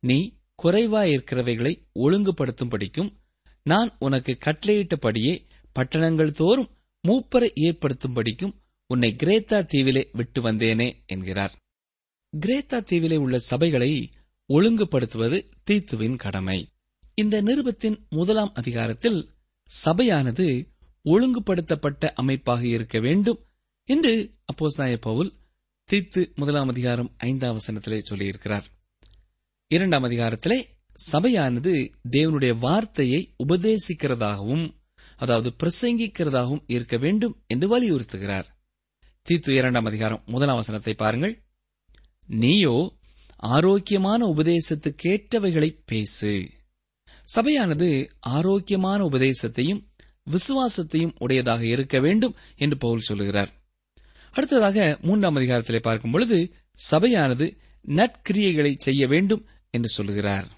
நீ 0.00 0.38
குறைவாயிருக்கிறவைகளை 0.62 1.72
ஒழுங்குபடுத்தும்படிக்கும் 1.94 3.10
நான் 3.62 3.96
உனக்கு 3.98 4.38
கட்டளையிட்டபடியே 4.40 5.46
பட்டணங்கள் 5.72 6.32
தோறும் 6.32 6.70
மூப்பரை 7.08 7.50
ஏற்படுத்தும்படிக்கும் 7.54 8.54
உன்னை 8.86 9.16
கிரேத்தா 9.22 9.58
தீவிலே 9.72 10.08
விட்டு 10.12 10.42
வந்தேனே 10.42 10.92
என்கிறார். 11.06 11.54
கிரேத்தா 12.32 12.78
தீவிலே 12.90 13.16
உள்ள 13.16 13.36
சபைகளை 13.50 14.10
ஒழுங்குபடுத்துவது 14.48 15.38
தீத்துவின் 15.70 16.16
கடமை. 16.16 16.72
இந்த 17.14 17.42
நிருபத்தின் 17.42 17.98
முதலாம் 18.08 18.52
அதிகாரத்தில் 18.54 19.30
சபையானது 19.84 20.68
ஒழுங்குபடுத்தப்பட்ட 21.04 22.12
அமைப்பாக 22.14 22.66
இருக்க 22.66 23.00
வேண்டும் 23.00 23.40
என்று 23.90 24.34
அப்போஸ்தாய 24.44 24.98
பவுல் 24.98 25.34
தீத்து 25.92 26.34
முதலாம் 26.34 26.68
அதிகாரம் 26.68 27.14
ஐந்தாம் 27.16 27.58
வசனத்திலே 27.58 28.02
சொல்லியிருக்கிறார். 28.10 28.62
இரண்டாம் 29.66 30.04
அதிகாரத்திலே 30.04 30.64
சபையானது 31.12 31.90
தேவனுடைய 32.10 32.58
வார்த்தையை 32.58 33.34
உபதேசிக்கிறதாகவும் 33.48 34.74
அதாவது 35.16 35.54
பிரசங்கிக்கிறதாகவும் 35.62 36.62
இருக்க 36.66 36.96
வேண்டும் 36.96 37.42
என்று 37.46 37.66
வலியுறுத்துகிறார். 37.72 38.44
தீத்து 39.28 39.50
இரண்டாம் 39.50 39.84
அதிகாரம் 39.84 40.22
முதலாம் 40.26 40.56
வசனத்தை 40.56 40.94
பாருங்கள். 40.94 41.42
நீயோ 42.26 42.96
ஆரோக்கியமான 43.36 44.26
உபதேசத்துக்கேற்றவைகளை 44.26 45.82
பேசு. 45.86 46.50
சபையானது 47.24 48.10
ஆரோக்கியமான 48.20 49.04
உபதேசத்தையும் 49.04 49.82
விசுவாசத்தையும் 50.30 51.14
உடையதாக 51.18 51.66
இருக்க 51.66 52.00
வேண்டும் 52.00 52.36
என்று 52.56 52.76
பவுல் 52.76 53.00
சொல்லுகிறார். 53.00 53.58
அடுத்ததாக 54.32 54.98
மூன்றாம் 55.02 55.36
அதிகாரத்திலே 55.36 55.78
பார்க்கும் 55.78 56.10
பொழுது 56.10 56.52
சபையானது 56.90 57.56
நற்கிரியைகளை 57.86 58.74
செய்ய 58.76 59.06
வேண்டும் 59.06 59.46
என்று 59.70 59.88
சொல்லுகிறார். 59.88 60.48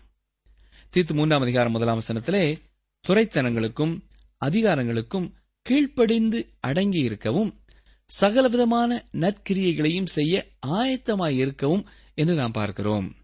தீத்து 0.97 1.15
மூன்றாம் 1.15 1.43
அதிகாரம் 1.43 1.73
முதலாம் 1.73 2.01
வசனத்திலே 2.01 2.61
துறைத்தனங்களுக்கும் 3.09 4.01
அதிகாரங்களுக்கும் 4.45 5.33
கீழ்ப்படிந்து 5.63 6.49
அடங்கி 6.61 6.99
இருக்கவும் 6.99 7.61
சகலவிதமான 8.05 9.05
நற்கிரியைகளையும் 9.13 10.07
செய்ய 10.07 10.47
ஆயத்தமாய் 10.67 11.37
இருக்கவும் 11.37 11.89
என்று 12.15 12.35
நாம் 12.35 12.53
பார்க்கிறோம். 12.53 13.17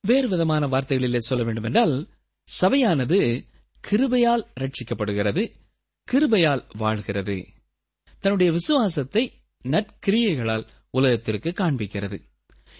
வேறு 0.00 0.28
விதமான 0.28 0.66
வார்த்தைகளிலே 0.66 1.16
சொல்ல 1.16 1.44
வேண்டுமென்றால் 1.44 2.08
சபையானது 2.60 3.44
கிருபையால் 3.90 4.46
ரட்சிக்கப்படுகிறது 4.60 5.50
கிருபையால் 6.12 6.64
வாழ்கிறது. 6.76 7.46
தன்னுடைய 8.20 8.52
விசுவாசத்தை 8.52 9.39
நற்கிரியைகளால் 9.64 10.66
உலகத்திற்கு 10.90 11.50
காண்பிக்கிறது. 11.50 12.18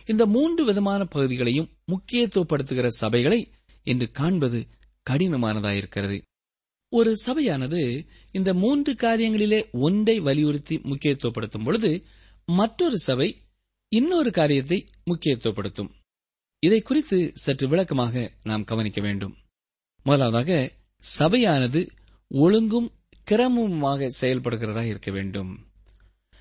இந்த 0.06 0.26
மூன்று 0.26 0.64
விதமான 0.64 1.04
பகுதிகளையும் 1.04 1.68
முக்கியத்துவப்படுத்துகிற 1.87 2.88
சபைகளை 3.00 3.44
இன்று 3.82 4.10
காண்பது 4.10 4.66
கடினமானதாயிருக்கிறது 5.10 6.22
ஒரு 6.88 7.16
சபையானது 7.16 8.06
இந்த 8.32 8.54
மூன்று 8.54 8.92
காரியங்களிலே 8.92 9.70
ஒன்றை 9.70 10.20
வலியுறுத்தி 10.20 10.76
முக்கியத்துவப்படுத்தும் 10.76 11.64
பொழுது 11.64 12.04
மற்றொரு 12.46 12.99
சபை 12.99 13.42
இன்னொரு 13.88 14.30
காரியத்தை 14.30 14.88
முக்கியத்துவப்படுத்தும். 15.10 15.90
இதை 16.58 16.80
குறித்து 16.80 17.30
சற்று 17.34 17.68
விளக்கமாக 17.68 18.32
நாம் 18.42 18.64
கவனிக்க 18.64 19.00
வேண்டும். 19.00 19.37
முதலாவதாக 20.02 20.72
சபையானது 21.18 21.87
ஒழுங்கும் 22.28 22.90
கிரமமுமாக 23.30 24.08
செயல்படுகிறதா 24.20 24.82
இருக்க 24.82 25.10
வேண்டும். 25.10 25.69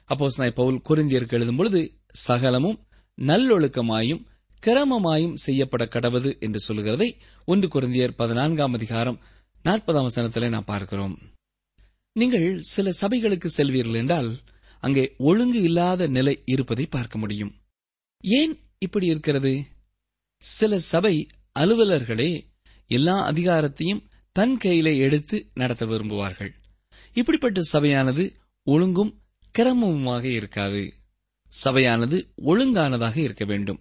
அப்போஸ் 0.09 0.37
நாய் 0.37 0.53
பவுல் 0.53 0.81
குறிந்தியருக்கு 0.89 1.33
எழுதும் 1.33 1.55
பொழுது 1.55 1.81
சகலமும் 2.27 2.77
நல்லொழுக்கமாயும் 3.17 4.25
கிரமமாயும் 4.63 5.35
செய்யப்பட 5.35 5.83
கடவது 5.85 6.39
என்று 6.39 6.59
சொல்லுகிறதை 6.59 7.09
ஒன்று 7.45 7.67
குருந்தியர் 7.67 8.15
பதினான்காம் 8.15 8.73
அதிகாரம் 8.73 9.19
நாற்பதாம் 9.63 10.07
வசனத்திலே 10.09 10.49
நாம் 10.49 10.63
பார்க்கிறோம். 10.65 11.15
நீங்கள் 12.15 12.59
சில 12.61 12.89
சபைகளுக்கு 13.01 13.49
செல்வீர்கள் 13.57 13.95
என்றால் 13.95 14.31
அங்கே 14.83 15.15
ஒழுங்கு 15.17 15.61
இல்லாத 15.61 16.07
நிலை 16.07 16.41
இருப்பதை 16.45 16.85
பார்க்க 16.85 17.17
முடியும். 17.17 17.53
ஏன் 18.23 18.53
இப்படி 18.77 19.05
இருக்கிறது? 19.05 19.53
சில 20.37 20.79
சபை 20.79 21.15
அலுவலர்களே 21.59 22.31
எல்லா 22.87 23.31
அதிகாரத்தையும் 23.31 24.03
தன் 24.35 24.57
கையிலே 24.57 24.97
எடுத்து 24.97 25.37
நடத்த 25.53 25.85
விரும்புவார்கள். 25.85 26.51
இப்படிப்பட்ட 27.13 27.61
சபையானது 27.73 28.23
ஒழுங்கும் 28.67 29.11
கிரமமுமாக 29.59 30.23
இருக்காது. 30.23 30.93
சபையானது 31.47 32.33
ஒழுங்கானதாக 32.45 33.17
இருக்க 33.17 33.45
வேண்டும். 33.45 33.79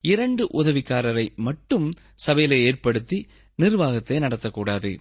இரண்டு 0.00 0.48
உதவிக்காரரை 0.52 1.34
மட்டும் 1.34 1.92
சபையில 2.26 2.50
ஏற்படுத்தி 2.50 3.28
நிர்வாகத்தை 3.54 4.18
நடத்தக்கூடாது. 4.18 4.98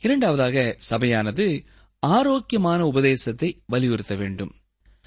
இரண்டாவதாக 0.00 0.76
சபையானது 0.90 1.64
ஆரோக்கியமான 1.98 2.86
உபதேசத்தை 2.86 3.62
வலியுறுத்த 3.66 4.14
வேண்டும். 4.14 4.52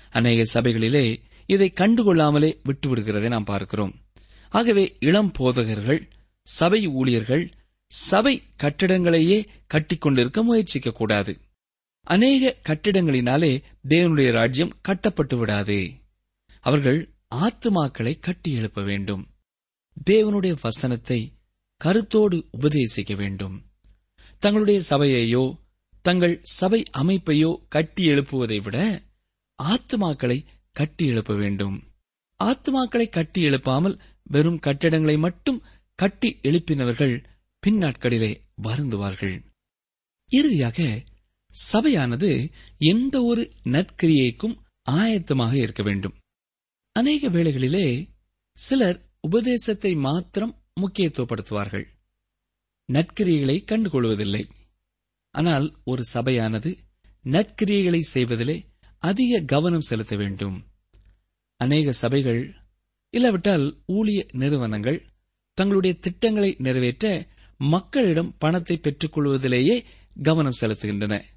அநேக 0.10 0.62
சபைகளிலே 0.62 1.17
இதை 1.45 1.73
கண்டுகொள்ளாமலே 1.76 2.62
விட்டுவிடுகிறதை 2.69 3.28
நாம் 3.28 3.43
பார்க்கிறோம். 3.43 3.93
ஆகவே 4.49 4.95
இளம் 4.99 5.32
போதகர்கள் 5.32 6.10
சபை 6.41 6.88
ஊழியர்கள் 6.88 7.52
சபை 7.86 8.43
கட்டிடங்களையே 8.63 9.45
கட்டிக்கொண்டிருக்க 9.73 10.43
முயற்சிக்க 10.43 10.91
கூடாது 10.91 11.39
அநேக 12.07 12.55
கட்டிடங்களினாலே 12.63 13.63
தேவனுடைய 13.89 14.31
ராஜ்யம் 14.31 14.73
கட்டப்பட்டு 14.81 15.37
விடாது. 15.37 15.91
அவர்கள் 16.59 16.99
ஆத்துமாக்களை 17.35 18.19
கட்டி 18.19 18.51
எழுப்ப 18.51 18.81
வேண்டும். 18.81 19.23
தேவனுடைய 20.09 20.57
வசனத்தை 20.61 21.19
கருத்தோடு 21.77 22.37
உபதேசிக்க 22.59 23.15
வேண்டும். 23.15 23.55
தங்களுடைய 24.39 24.81
சபையையோ 24.89 25.43
தங்கள் 26.01 26.39
சபை 26.43 26.83
அமைப்பையோ 26.97 27.51
கட்டி 27.67 28.07
எழுப்புவதை 28.07 28.61
விட 28.61 28.77
ஆத்துமாக்களை 29.63 30.45
கட்டி 30.71 31.05
எழுப்ப 31.07 31.33
வேண்டும். 31.35 31.77
ஆத்துமாக்களை 32.39 33.09
கட்டி 33.09 33.41
எழுப்பாமல் 33.45 33.99
வெறும் 34.23 34.59
கட்டிடங்களை 34.59 35.17
மட்டும் 35.17 35.63
கட்டி 35.99 36.39
எழுப்பினவர்கள் 36.41 37.23
பின்னாட்களிலே 37.63 38.31
வருந்துவார்கள். 38.63 39.35
இறுதியாக 40.31 41.03
சபையானது 41.53 42.49
எந்த 42.77 43.23
ஒரு 43.23 43.53
நற்கிரியைக்கும் 43.63 44.55
ஆயத்தமாக 44.89 45.53
இருக்க 45.53 45.83
வேண்டும். 45.83 46.13
அநேக 46.91 47.29
வேளைகளிலே 47.29 48.09
சிலர் 48.51 49.09
உபதேசத்தை 49.21 49.95
மாத்திரம் 49.95 50.61
முக்கியத்துவப்படுத்துவார்கள். 50.81 51.85
நற்கிரியைகளை 52.93 53.63
கண்டுகொள்வதில்லை. 53.63 54.49
ஆனால் 55.29 55.77
ஒரு 55.83 56.03
சபையானது 56.03 56.77
நற்கிரியைகளை 57.23 57.99
செய்வதிலே 58.13 58.65
அதிக 58.97 59.39
கவனம் 59.39 59.81
செலுத்த 59.81 60.15
வேண்டும். 60.15 60.67
அநேக 61.55 61.91
சபைகள் 61.91 62.55
இல்லாவிட்டால் 63.09 63.83
ஊழிய 63.87 64.27
நிறுவனங்கள் 64.31 65.05
தங்களுடைய 65.53 65.97
திட்டங்களை 65.99 66.55
நிறைவேற்ற 66.57 67.27
மக்களிடம் 67.57 68.35
பணத்தை 68.37 68.77
பெற்றுக் 68.77 69.13
கொள்வதிலேயே 69.13 69.83
கவனம் 70.23 70.59
செலுத்துகின்றன. 70.61 71.33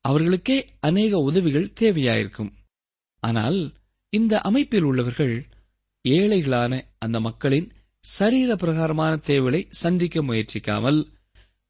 அவர்களுக்கே 0.00 0.66
அநேக 0.80 1.18
உதவிகள் 1.18 1.72
தேவையாயிருக்கும். 1.80 2.52
ஆனால் 3.22 3.74
இந்த 4.12 4.40
அமைப்பில் 4.40 4.82
உள்ளவர்கள் 4.82 5.46
ஏழைகளான 6.04 6.82
அந்த 6.98 7.20
மக்களின் 7.20 7.72
சரீர 8.00 8.56
பிரகாரமான 8.56 9.16
தேவைகளை 9.16 9.66
சந்திக்க 9.70 10.22
முயற்சிக்காமல் 10.22 11.00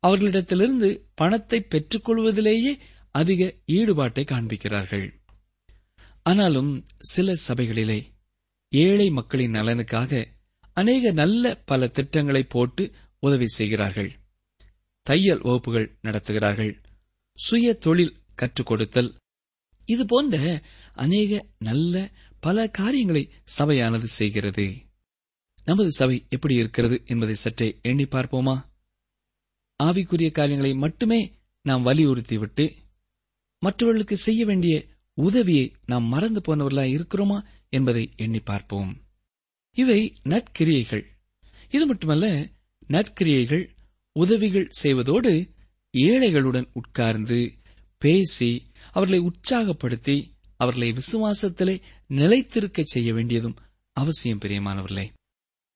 அவர்களிடத்திலிருந்து 0.03 1.05
பணத்தை 1.14 1.67
பெற்றுக்கொள்வதிலேயே 1.71 2.79
அதிக 3.11 3.55
ஈடுபாட்டை 3.67 4.25
காண்பிக்கிறார்கள். 4.25 5.07
ஆனாலும் 6.23 6.85
சில 6.99 7.35
சபைகளிலே 7.49 8.05
ஏழை 8.69 9.11
மக்களின் 9.11 9.55
நலனுக்காக 9.55 10.27
அநேக 10.73 11.12
நல்ல 11.12 11.55
பல 11.64 11.87
திட்டங்களை 11.87 12.43
போட்டு 12.43 12.93
உதவி 13.19 13.47
செய்கிறார்கள். 13.47 14.12
தையல் 15.03 15.41
வகுப்புகள் 15.41 15.99
நடத்துகிறார்கள். 16.03 16.75
சுய 17.38 17.74
தொழில் 17.74 18.16
கற்றுக் 18.35 18.66
கொடுத்தல் 18.66 19.14
இது 19.85 20.07
போன்ற 20.07 20.62
அநேக 20.94 21.46
நல்ல 21.59 22.11
பல 22.40 22.68
காரியங்களை 22.68 23.31
சபையானது 23.44 24.07
செய்கிறது. 24.07 24.66
நமது 25.64 25.92
சபை 25.92 26.27
எப்படி 26.29 26.55
இருக்கிறது 26.55 27.03
என்பதை 27.07 27.35
சற்றே 27.35 27.79
எண்ணி 27.83 28.03
பார்ப்போமா? 28.03 28.57
ஆவிக்குரிய 29.85 30.31
காரியங்களை 30.31 30.74
மட்டுமே 30.74 31.20
நாம் 31.62 31.87
வலியுறுத்திவிட்டு 31.87 32.72
மற்றவர்களுக்கு 33.59 34.16
செய்ய 34.16 34.44
வேண்டிய 34.44 34.85
உதவியை 35.14 35.74
நாம் 35.87 36.05
மறந்து 36.05 36.40
போனவர்களாய் 36.40 36.94
இருக்கிறோமா 36.94 37.38
என்பதை 37.68 38.12
எண்ணி 38.16 38.40
பார்ப்போம். 38.40 38.92
இவை 39.72 40.01
நற்கிரியைகள். 40.22 41.07
இது 41.70 41.87
மட்டுமல்ல 41.87 42.51
நற்கிரியைகள் 42.88 43.64
உதவிகள் 44.12 44.66
செய்வதோடு 44.68 45.33
ஏழைகளுடன் 45.94 46.68
உட்கார்ந்து 46.72 47.53
பேசி 47.98 48.51
அவர்களை 48.90 49.20
உற்சாகப்படுத்தி 49.20 50.16
அவர்களை 50.57 50.88
விசுவாசத்திலே 50.92 51.83
நிலைத்திருக்க 52.07 52.83
செய்ய 52.83 53.12
வேண்டியதும் 53.12 53.57
அவசியம் 53.92 54.38
பிரியமானவர்களே. 54.38 55.07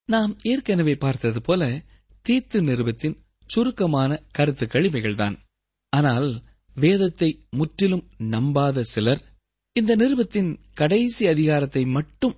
நாம் 0.08 0.38
ஏற்கனவே 0.42 0.94
பார்த்தது 0.94 1.40
போல 1.40 1.84
தீத்து 2.28 2.60
நிறுவத்தின் 2.60 3.16
சுருக்கமான 3.46 4.22
கருத்துக்கள் 4.32 4.84
இவைகள்தான். 4.84 5.36
ஆனால் 5.88 6.42
வேதத்தை 6.74 7.46
முற்றிலும் 7.50 8.08
நம்பாத 8.18 8.80
சிலர் 8.80 9.22
இந்த 9.72 9.96
நிறுவத்தின் 9.96 10.60
கடைசி 10.72 11.26
அதிகாரத்தை 11.26 11.84
மட்டும் 11.84 12.36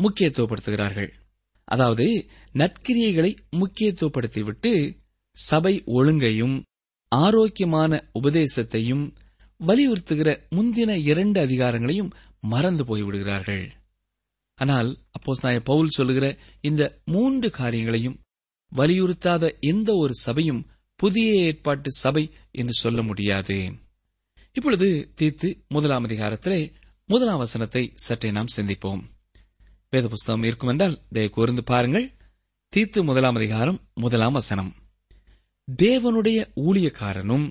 முக்கியத்துவப்படுத்துகிறார்கள். 0.00 1.10
அதாவது 1.64 2.06
நற்கிரியைகளை 2.54 3.32
முக்கியத்துவப்படுத்திவிட்டு 3.56 4.98
சபை 5.36 5.82
ஒழுங்கையும் 5.86 6.56
ஆரோக்கியமான 7.12 8.10
உபதேசத்தையும் 8.20 9.12
வலியுறுத்துகிற 9.66 10.46
முந்தின 10.50 10.90
இரண்டு 10.94 11.46
அதிகாரங்களையும் 11.46 12.10
மறந்து 12.40 12.84
போய்விடுகிறார்கள். 12.84 13.70
ஆனால் 14.54 14.98
அப்போஸ் 15.18 15.42
நாய 15.42 15.60
பவுல் 15.60 15.88
சொல்லுகிற 15.88 16.38
இந்த 16.60 17.00
மூன்று 17.04 17.50
காரியங்களையும் 17.50 18.20
வலியுறுத்தாத 18.76 19.58
எந்த 19.60 19.94
ஒரு 19.94 20.14
சபையும் 20.14 20.66
புதிய 20.96 21.42
ஏற்பாட்டு 21.42 21.90
சபை 21.92 22.30
என்று 22.50 22.72
சொல்ல 22.72 23.02
முடியாது. 23.02 23.72
இப்பொழுது 24.52 25.14
தீத்து 25.20 25.66
முதலாம் 25.68 26.06
அதிகாரத்திலே 26.08 26.72
முதலாம் 27.04 27.38
வசனத்தை 27.38 27.92
சற்றே 27.94 28.30
நாம் 28.30 28.54
சிந்திப்போம். 28.56 29.02
வேத 29.90 30.08
புஸ்தகம் 30.08 30.42
இருக்கும் 30.42 30.68
என்றால் 30.68 31.02
தயவு 31.12 31.30
கூர்ந்து 31.30 31.62
பாருங்கள். 31.62 32.14
தீத்து 32.76 33.02
முதலாம் 33.02 33.34
அதிகாரம் 33.34 33.78
முதலாம் 33.94 34.32
வசனம். 34.32 34.79
தேவனுடைய 35.68 36.38
ஊழியக்காரனும் 36.56 37.44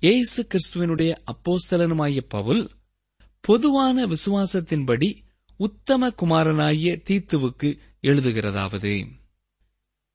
இயேசு 0.00 0.46
கிறிஸ்துவனுடைய 0.46 1.12
அப்போஸ்தலனுமாகிய 1.32 2.20
பவுல் 2.28 2.70
பொதுவான 3.40 4.06
விசுவாசத்தின்படி 4.06 5.08
உத்தம 5.60 6.10
குமாரனாகிய 6.10 6.92
தீத்துவுக்கு 7.04 7.68
எழுதுகிறதாவது. 8.02 8.92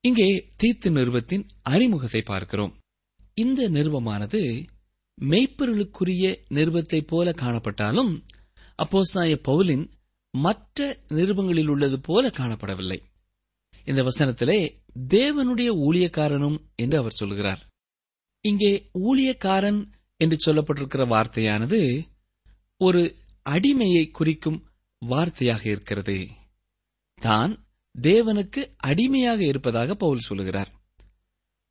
இங்கே 0.03 0.27
தீத்து 0.63 0.91
நிறுவத்தின் 0.91 1.45
அறிமுகத்தை 1.61 2.21
பார்க்கிறோம். 2.21 2.73
இந்த 3.35 3.69
நிறுவமானது 3.69 4.41
மெய்ப்பொருளுக்குரிய 5.21 6.35
நிறுவத்தைப் 6.49 7.07
போல 7.07 7.31
காணப்பட்டாலும் 7.31 8.13
அப்போசாய 8.77 9.35
பவுலின் 9.47 9.85
மற்ற 10.33 10.97
நிருபங்களில் 11.09 11.67
உள்ளது 11.67 11.99
போல 11.99 12.27
காணப்படவில்லை. 12.27 12.99
இந்த 13.89 14.01
வசனத்திலே 14.03 14.59
தேவனுடைய 15.09 15.69
ஊழியக்காரனும் 15.87 16.57
என்று 16.75 16.97
அவர் 16.97 17.11
சொல்கிறார். 17.11 17.61
இங்கே 18.41 18.89
ஊழியக்காரன் 18.93 19.79
என்று 20.17 20.37
சொல்லப்பட்டிருக்கிற 20.45 21.03
வார்த்தையானது 21.13 21.79
ஒரு 22.77 23.01
அடிமையை 23.49 24.11
குறிக்கும் 24.11 24.59
வார்த்தையாக 25.01 25.65
இருக்கிறது. 25.65 26.17
தான் 27.21 27.65
தேவனுக்கு 28.01 28.61
அடிமையாக 28.77 29.41
இருப்பதாக 29.43 29.95
பவுல் 29.95 30.19
சொல்லுகிறார் 30.19 30.71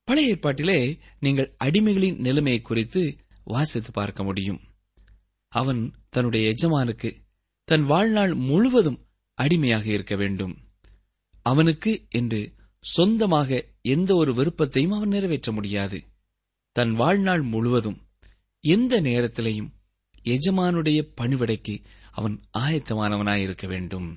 பழைய 0.05 0.35
ஏற்பாட்டிலே 0.35 1.01
நீங்கள் 1.21 1.55
அடிமைகளின் 1.65 2.19
நிலைமையை 2.19 2.61
குறித்து 2.63 3.03
வாசித்து 3.45 3.91
பார்க்க 3.91 4.23
முடியும். 4.23 4.61
அவன் 5.53 5.83
தன்னுடைய 6.09 6.53
எஜமானுக்கு 6.53 7.11
தன் 7.65 7.85
வாழ்நாள் 7.85 8.35
முழுவதும் 8.49 8.99
அடிமையாக 9.35 9.87
இருக்க 9.93 10.17
வேண்டும். 10.17 10.55
அவனுக்கு 11.51 11.93
என்று 12.11 12.41
சொந்தமாக 12.85 13.51
எந்த 13.95 14.11
ஒரு 14.15 14.33
விருப்பத்தையும் 14.35 14.95
அவன் 14.97 15.09
நிறைவேற்ற 15.09 15.51
முடியாது. 15.53 15.99
தன் 16.77 16.93
வாழ்நாள் 16.95 17.45
முழுவதும் 17.53 17.99
எந்த 18.65 18.95
நேரத்திலையும் 19.01 19.71
எஜமானுடைய 20.25 21.01
பணிவிடைக்கு 21.21 21.75
அவன் 22.13 22.37
ஆயத்தமானவனாயிருக்க 22.59 23.67
வேண்டும். 23.67 24.09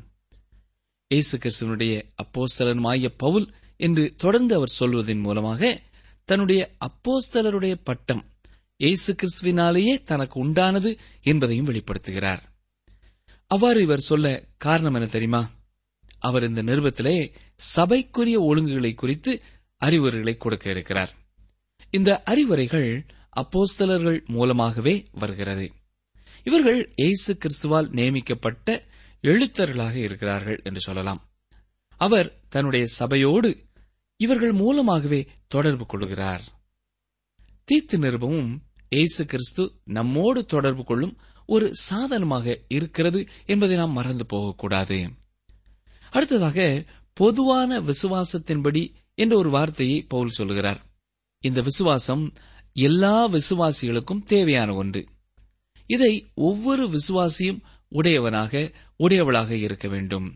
இயேசு 1.12 1.36
கிறிஸ்துவனுடைய 1.38 1.94
அப்போஸ்தலனுமாய 2.22 3.10
பவுல் 3.18 3.48
என்று 3.80 4.04
தொடர்ந்து 4.16 4.54
அவர் 4.56 4.78
சொல்வதன் 4.80 5.24
மூலமாக 5.26 5.72
தன்னுடைய 6.30 6.62
அப்போஸ்தலருடைய 6.86 7.76
பட்டம் 7.84 8.24
இயேசு 8.80 9.10
கிறிஸ்துவினாலேயே 9.14 9.96
தனக்கு 10.04 10.36
உண்டானது 10.46 10.92
என்பதையும் 11.22 11.68
வெளிப்படுத்துகிறார். 11.70 12.42
அவ்வாறு 13.52 13.80
இவர் 13.82 14.08
சொல்ல 14.10 14.28
காரணம் 14.58 14.94
என 14.94 15.06
தெரியுமா? 15.06 15.42
அவர் 16.22 16.46
இந்த 16.50 16.62
நிருபத்திலே 16.64 17.16
சபைக்குரிய 17.76 18.38
ஒழுங்குகளை 18.50 18.92
குறித்து 18.94 19.32
அறிவுரைகளை 19.82 20.34
கொடுக்க 20.38 20.66
இருக்கிறார். 20.70 21.12
இந்த 21.90 22.10
அறிவுரைகள் 22.24 22.90
அப்போஸ்தலர்கள் 23.42 24.20
மூலமாகவே 24.28 24.96
வருகிறது. 25.12 25.66
இவர்கள் 26.44 26.80
இயேசு 26.96 27.32
கிறிஸ்துவால் 27.34 27.90
நியமிக்கப்பட்ட 27.90 28.68
எழுத்தர்களாக 29.22 29.96
இருக்கிறார்கள் 29.96 30.60
என்று 30.64 30.80
சொல்லலாம். 30.80 31.22
அவர் 31.98 32.30
தன்னுடைய 32.50 32.86
சபையோடு 32.86 33.50
இவர்கள் 34.20 34.52
மூலமாகவே 34.52 35.22
தொடர்பு 35.48 35.86
கொள்கிறார். 35.86 36.44
தீத்து 37.68 37.98
நிருபமும் 38.06 38.52
இயேசு 38.90 39.26
கிறிஸ்து 39.26 39.64
நம்மோடு 39.84 40.46
தொடர்பு 40.46 40.84
கொள்ளும் 40.84 41.16
ஒரு 41.46 41.68
சாதனமாக 41.88 42.46
இருக்கிறது 42.68 43.20
என்பதை 43.46 43.76
நாம் 43.78 43.98
மறந்து 44.00 44.26
போகக்கூடாது. 44.26 44.98
அடுத்ததாக 46.12 46.86
பொதுவான 47.14 47.80
விசுவாசத்தின்படி 47.82 48.84
என்ற 49.16 49.38
ஒரு 49.38 49.50
வார்த்தையை 49.50 50.02
பவுல் 50.02 50.30
சொல்லுகிறார். 50.30 50.80
இந்த 51.40 51.62
விசுவாசம் 51.62 52.34
எல்லா 52.74 53.28
விசுவாசிகளுக்கும் 53.28 54.24
தேவையான 54.24 54.74
ஒன்று. 54.74 55.02
இதை 55.86 56.32
ஒவ்வொரு 56.34 56.84
விசுவாசியும் 56.88 57.62
உடையவனாக 57.88 58.74
உடையவளாக 59.00 59.50
இருக்க 59.50 59.88
வேண்டும். 59.88 60.28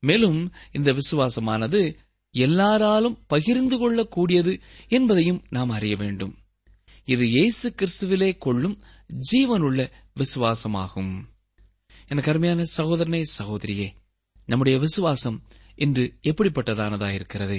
மேலும் 0.00 0.52
இந்த 0.72 0.92
விசுவாசமானது 0.92 1.96
எல்லாராலும் 2.30 3.18
பகிர்ந்து 3.26 3.76
கொள்ளக்கூடியது 3.76 4.60
என்பதையும் 4.88 5.42
நாம் 5.50 5.70
அறிய 5.70 5.96
வேண்டும். 5.96 6.34
இது 7.04 7.28
இயேசு 7.28 7.74
கிறிஸ்துவிலே 7.74 8.38
கொள்ளும் 8.38 8.76
ஜீவனுள்ள 9.32 9.90
விசுவாசமாகும். 10.16 11.12
எனக்கு 12.08 12.30
அருமையான 12.30 12.62
சகோதரனே 12.76 13.22
சகோதரியே 13.38 13.88
நம்முடைய 14.46 14.78
விசுவாசம் 14.78 15.42
இன்று 15.74 16.14
எப்படிப்பட்டதானதா 16.22 17.12
இருக்கிறது? 17.12 17.58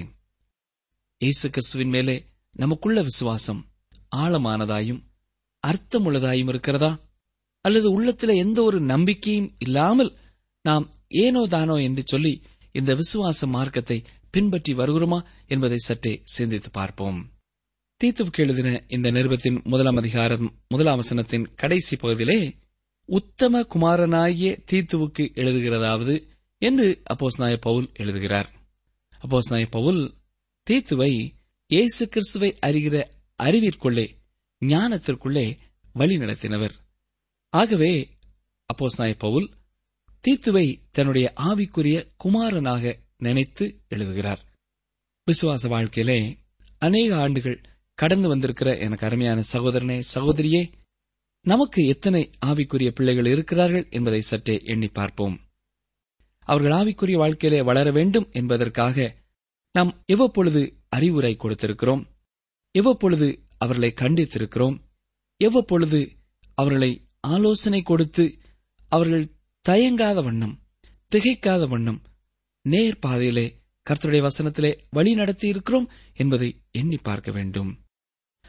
இயேசு 1.18 1.50
கிறிஸ்துவின் 1.50 1.90
மேலே 1.90 2.26
நமக்குள்ள 2.52 3.02
விசுவாசம் 3.02 3.72
ஆழமானதாயும் 4.16 5.02
அர்த்தமுள்ளதாயும் 5.68 6.50
இருக்கிறதா? 6.50 7.00
அல்லது 7.62 8.02
உள்ளத்துல 8.02 8.36
எந்த 8.36 8.64
ஒரு 8.64 8.82
நம்பிக்கையும் 8.82 9.56
இல்லாமல் 9.58 10.18
நாம் 10.62 10.90
ஏனோ 11.08 11.46
தானோ 11.48 11.76
என்று 11.76 12.04
சொல்லி 12.06 12.42
இந்த 12.72 12.92
விசுவாச 12.94 13.48
மார்க்கத்தை 13.48 14.04
பின்பற்றி 14.32 14.74
வருகிறோமா 14.74 15.26
என்பதை 15.48 15.78
சற்றே 15.78 16.22
சிந்தித்து 16.24 16.70
பார்ப்போம். 16.70 17.32
தீத்துவுக்கு 18.04 18.38
எழுதின 18.38 18.84
இந்த 18.88 19.12
நிருபத்தின் 19.12 19.64
முதலாம் 19.64 19.96
அதிகாரம் 19.96 20.60
முதலாம் 20.68 21.02
வசனத்தின் 21.02 21.56
கடைசி 21.56 21.96
பகுதியிலே 21.96 22.60
உத்தம 23.06 23.64
குமாரனாகிய 23.64 24.64
தீத்துவுக்கு 24.72 25.34
எழுதுகிறதாவது 25.34 26.31
என்று 26.62 27.02
அப்போஸ் 27.14 27.38
நாய 27.38 27.58
பவுல் 27.58 27.88
எழுதுகிறார். 27.94 28.50
அப்போஸ் 29.22 29.50
நாய 29.50 29.66
பவுல் 29.70 30.14
தீத்துவை 30.70 31.32
இயேசு 31.68 32.10
கிறிஸ்துவை 32.10 32.50
அறிகிற 32.66 32.96
அறிவிற்குள்ளே 33.44 34.06
ஞானத்திற்குள்ளே 34.66 35.58
வழி 35.94 36.18
நடத்தினவர். 36.18 36.72
ஆகவே 37.50 38.10
அப்போஸ் 38.74 38.98
நாய 38.98 39.14
பவுல் 39.18 39.48
தீத்துவை 40.28 40.66
தன்னுடைய 40.92 41.34
ஆவிக்குரிய 41.36 42.08
குமாரனாக 42.18 43.00
நினைத்து 43.18 43.82
எழுதுகிறார். 43.90 44.42
விசுவாச 45.28 45.68
வாழ்க்கையிலே 45.68 46.38
அநேக 46.78 47.18
ஆண்டுகள் 47.18 47.62
கடந்து 47.94 48.28
வந்திருக்கிற 48.28 48.78
எனக்கு 48.78 49.06
அருமையான 49.06 49.44
சகோதரனே 49.54 50.02
சகோதரியே 50.14 50.72
நமக்கு 51.42 51.88
எத்தனை 51.88 52.30
ஆவிக்குரிய 52.46 52.90
பிள்ளைகள் 52.90 53.26
இருக்கிறார்கள் 53.26 53.88
என்பதை 53.90 54.22
சற்றே 54.22 54.62
எண்ணி 54.64 54.88
பார்ப்போம். 54.88 55.51
அவர்கள் 56.48 56.72
ஆவிக்குரிய 56.72 57.18
வாழ்க்கையிலே 57.18 57.64
வளர 57.64 57.92
வேண்டும் 57.92 58.28
என்பதற்காக 58.32 59.16
நாம் 59.76 59.92
எவ்வப்பொழுது 60.06 60.62
அறிவுரை 60.90 61.38
கொடுத்திருக்கிறோம் 61.40 62.04
எவ்வப்பொழுது 62.72 63.28
அவர்களை 63.58 63.94
கண்டித்திருக்கிறோம் 63.96 64.78
எவ்வப்பொழுது 65.38 66.00
அவர்களை 66.54 66.92
ஆலோசனை 67.20 67.82
கொடுத்து 67.82 68.26
அவர்கள் 68.92 69.26
தயங்காத 69.70 70.24
வண்ணம் 70.24 70.56
திகைக்காத 71.12 71.68
வண்ணம் 71.68 72.02
நேர் 72.66 73.00
பாதையிலே 73.00 73.46
கர்த்தருடைய 73.90 74.28
வசனத்திலே 74.28 74.78
வழி 74.90 75.14
நடத்தி 75.14 75.48
இருக்கிறோம் 75.48 75.88
என்பதை 76.14 76.50
எண்ணி 76.72 76.98
பார்க்க 76.98 77.32
வேண்டும். 77.32 77.72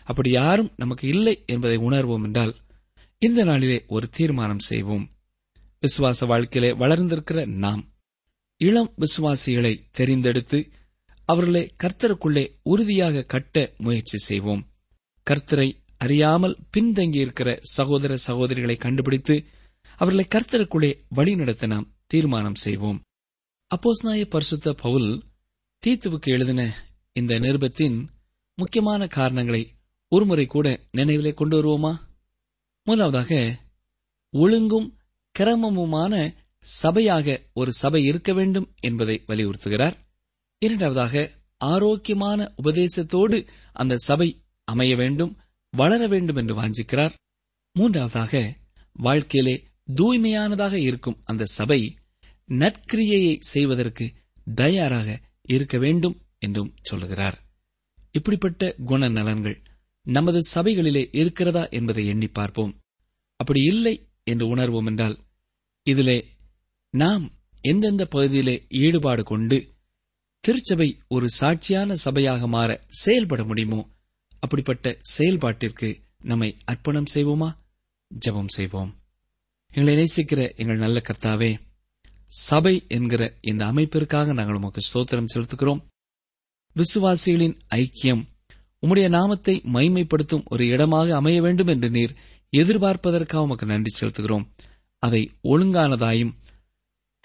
அப்படி 0.04 0.30
யாரும் 0.30 0.72
நமக்கு 0.76 1.08
இல்லை 1.08 1.42
என்பதை 1.46 1.76
உணர்வோம் 1.76 2.22
என்றால் 2.22 2.52
இந்த 3.18 3.44
நாளிலே 3.44 3.84
ஒரு 3.86 4.08
தீர்மானம் 4.08 4.58
செய்வோம். 4.58 5.04
விசுவாச 5.82 6.26
வாழ்க்கையிலே 6.26 6.74
வளர்ந்திருக்கிற 6.74 7.46
நாம். 7.46 7.92
இளம் 8.56 8.94
விசுவாசிகளை 8.98 9.80
தெரிந்தெடுத்து 9.98 10.70
அவர்களை 11.24 11.70
கர்த்தருக்குள்ளே 11.82 12.58
உறுதியாக 12.62 13.22
கட்ட 13.22 13.72
முயற்சி 13.76 14.18
செய்வோம். 14.18 14.72
கர்த்தரை 15.30 15.76
அறியாமல் 15.96 16.58
பின்தங்கியிருக்கிற 16.76 17.58
சகோதர 17.62 18.16
சகோதரிகளை 18.26 18.76
கண்டுபிடித்து 18.76 19.44
அவர்களை 19.96 20.26
கர்த்தருக்குள்ளே 20.34 21.00
வழிநடத்த 21.08 21.66
நாம் 21.66 21.92
தீர்மானம் 22.06 22.54
செய்வோம். 22.54 23.02
அப்போஸ்நாய 23.74 24.24
பரிசுத்த 24.24 24.72
பவுல் 24.72 25.22
தீத்துவுக்கு 25.86 26.26
எழுதின 26.26 26.74
இந்த 27.12 27.38
நிருபத்தின் 27.38 28.06
முக்கியமான 28.54 29.06
காரணங்களை 29.06 29.74
ஒருமுறை 30.08 30.46
கூட 30.46 30.80
நினைவிலே 30.96 31.34
கொண்டு 31.34 31.56
வருவோமா? 31.58 31.98
முதலாவதாக 32.84 33.58
ஒழுங்கும் 34.30 34.96
கிரமமுமான 35.38 36.34
சபையாக 36.82 37.38
ஒரு 37.52 37.72
சபை 37.72 38.04
இருக்க 38.04 38.32
வேண்டும் 38.32 38.74
என்பதை 38.80 39.22
வலியுறுத்துகிறார். 39.26 39.92
இரண்டாவதாக 40.58 41.30
ஆரோக்கியமான 41.56 42.54
உபதேசத்தோடு 42.62 43.46
அந்த 43.72 43.96
சபை 43.96 44.42
அமைய 44.64 44.96
வேண்டும் 44.96 45.36
வளர 45.70 46.06
வேண்டும் 46.06 46.36
என்று 46.36 46.54
வாஞ்சிக்கிறார். 46.54 47.12
மூன்றாவதாக 47.72 48.56
வாழ்க்கையிலே 48.92 49.68
தூய்மையானதாக 49.94 50.72
இருக்கும் 50.72 51.20
அந்த 51.24 51.44
சபை 51.44 51.96
நற்கிரியையை 52.48 53.36
செய்வதற்கு 53.40 54.12
தயாராக 54.54 55.20
இருக்க 55.42 55.78
வேண்டும் 55.78 56.20
என்றும் 56.38 56.74
சொல்லுகிறார். 56.82 57.42
இப்படிப்பட்ட 58.12 58.74
குணநலன்கள் 58.86 59.64
நமது 60.02 60.40
சபைகளிலே 60.54 61.08
இருக்கிறதா 61.12 61.66
என்பதை 61.66 62.06
எண்ணி 62.06 62.28
பார்ப்போம். 62.28 62.80
அப்படி 63.36 63.60
இல்லை 63.62 64.06
என்று 64.26 64.46
உணர்வோம் 64.46 64.86
என்றால் 64.86 65.16
இதிலே 65.86 66.18
நாம் 66.94 67.24
எந்தெந்த 67.60 68.04
பகுதியிலே 68.06 68.56
ஈடுபாடு 68.68 69.22
கொண்டு 69.22 69.58
திருச்சபை 70.44 70.88
ஒரு 71.08 71.26
சாட்சியான 71.40 71.96
சபையாக 72.04 72.46
மாற 72.46 72.70
செயல்பட 73.02 73.42
முடியுமோ 73.44 73.80
அப்படிப்பட்ட 74.40 74.98
செயல்பாட்டிற்கு 75.16 75.88
நம்மை 76.20 76.48
அர்ப்பணம் 76.64 77.12
செய்வோமா? 77.14 77.48
ஜெபம் 78.10 78.48
செய்வோம். 78.48 78.90
எங்களை 79.72 79.94
நேசிக்கிற 79.98 80.40
எங்கள் 80.56 80.76
நல்ல 80.76 80.98
கர்த்தாவே 81.00 81.50
சபை 82.32 82.74
என்கிற 82.88 83.22
இந்த 83.40 83.62
அமைப்பிற்காக 83.66 84.32
நாங்கள் 84.32 84.54
உமக்கு 84.54 84.80
ஸ்தோத்திரம் 84.80 85.32
செலுத்துகிறோம். 85.34 85.80
விசுவாசிகளின் 86.76 87.56
ஐக்கியம் 87.76 88.22
உம்முடைய 88.82 89.08
நாமத்தை 89.08 89.54
மைமைப்படுத்தும் 89.72 90.44
ஒரு 90.44 90.64
இடமாக 90.66 91.14
அமைய 91.16 91.42
வேண்டும் 91.42 91.66
என்று 91.66 91.90
நீர் 91.90 92.14
எதிர்பார்ப்பதற்காக 92.56 93.42
உமக்கு 93.42 93.66
நன்றி 93.66 93.90
செலுத்துகிறோம். 94.00 94.46
அதை 94.98 95.30
ஒழுங்கானதாயும் 95.44 96.34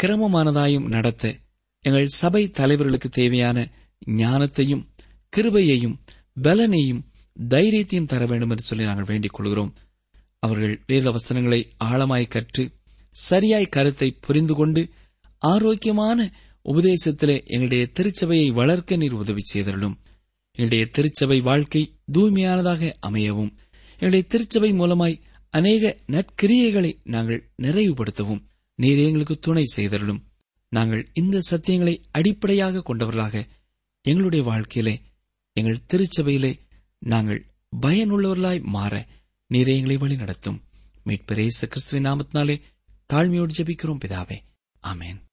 கிரமமானதாயும் 0.04 0.88
நடத்த 0.88 1.36
எங்கள் 1.82 2.08
சபை 2.08 2.48
தலைவர்களுக்கு 2.48 3.10
தேவையான 3.12 3.68
ஞானத்தையும் 4.10 4.84
கிருபையையும் 5.38 5.96
பலனையும் 6.44 7.02
தைரியத்தையும் 7.50 8.06
தர 8.06 8.26
வேண்டும் 8.26 8.50
என்று 8.50 8.64
சொல்லி 8.64 8.86
நாங்கள் 8.86 9.04
வேண்டிக் 9.04 9.34
கொள்கிறோம். 9.34 9.74
அவர்கள் 10.40 10.84
வேத 10.88 11.12
வசனங்களை 11.12 11.72
ஆழமாய் 11.84 12.28
கற்று 12.28 12.72
சரியாய் 13.10 13.66
கருத்தை 13.66 14.12
புரிந்து 14.12 14.54
கொண்டு 14.54 14.90
ஆரோக்கியமான 15.38 16.32
உபதேசத்திலே 16.66 17.46
எங்களுடைய 17.46 17.90
திருச்சபையை 17.94 18.52
வளர்க்க 18.52 18.96
நீர் 18.96 19.14
உதவி 19.14 19.42
செய்தருளும். 19.54 19.98
எங்களுடைய 20.52 20.86
திருச்சபை 20.86 21.42
வாழ்க்கை 21.42 21.96
தூய்மையானதாக 22.14 22.94
அமையவும். 23.08 23.52
எங்களுடைய 24.00 24.24
திருச்சபை 24.28 24.72
மூலமாய் 24.74 25.22
அநேக 25.50 25.98
நற்கிரியைகளை 26.08 27.00
நாங்கள் 27.04 27.50
நிறைவுபடுத்தவும். 27.62 28.42
நீரே 28.82 29.06
எங்களுக்கு 29.06 29.40
துணை 29.40 29.64
செய்தருளும். 29.76 30.22
நாங்கள் 30.70 31.08
இந்த 31.14 31.40
சத்தியங்களை 31.52 32.04
அடிப்படையாக 32.12 32.82
கொண்டவர்களாக 32.82 33.48
எங்களுடைய 34.02 34.46
வாழ்க்கையிலே 34.46 35.02
எங்கள் 35.54 35.86
திருச்சபையிலே 35.94 36.60
நாங்கள் 37.00 37.46
பயனுள்ளவர்களாய் 37.82 38.62
மாற 38.62 39.08
நீரே 39.54 39.76
எங்களை 39.76 39.98
வழி 39.98 40.16
நடத்தும் 40.16 40.62
மீட்பரே 41.06 41.48
கிறிஸ்துவின் 41.70 42.06
நாமத்தினாலே 42.06 42.62
தாழ்மையோடு 43.14 43.50
ஜெபிக்கிறோம் 43.58 44.00
பிதாவே. 44.06 44.38
ஆமேன். 44.84 45.26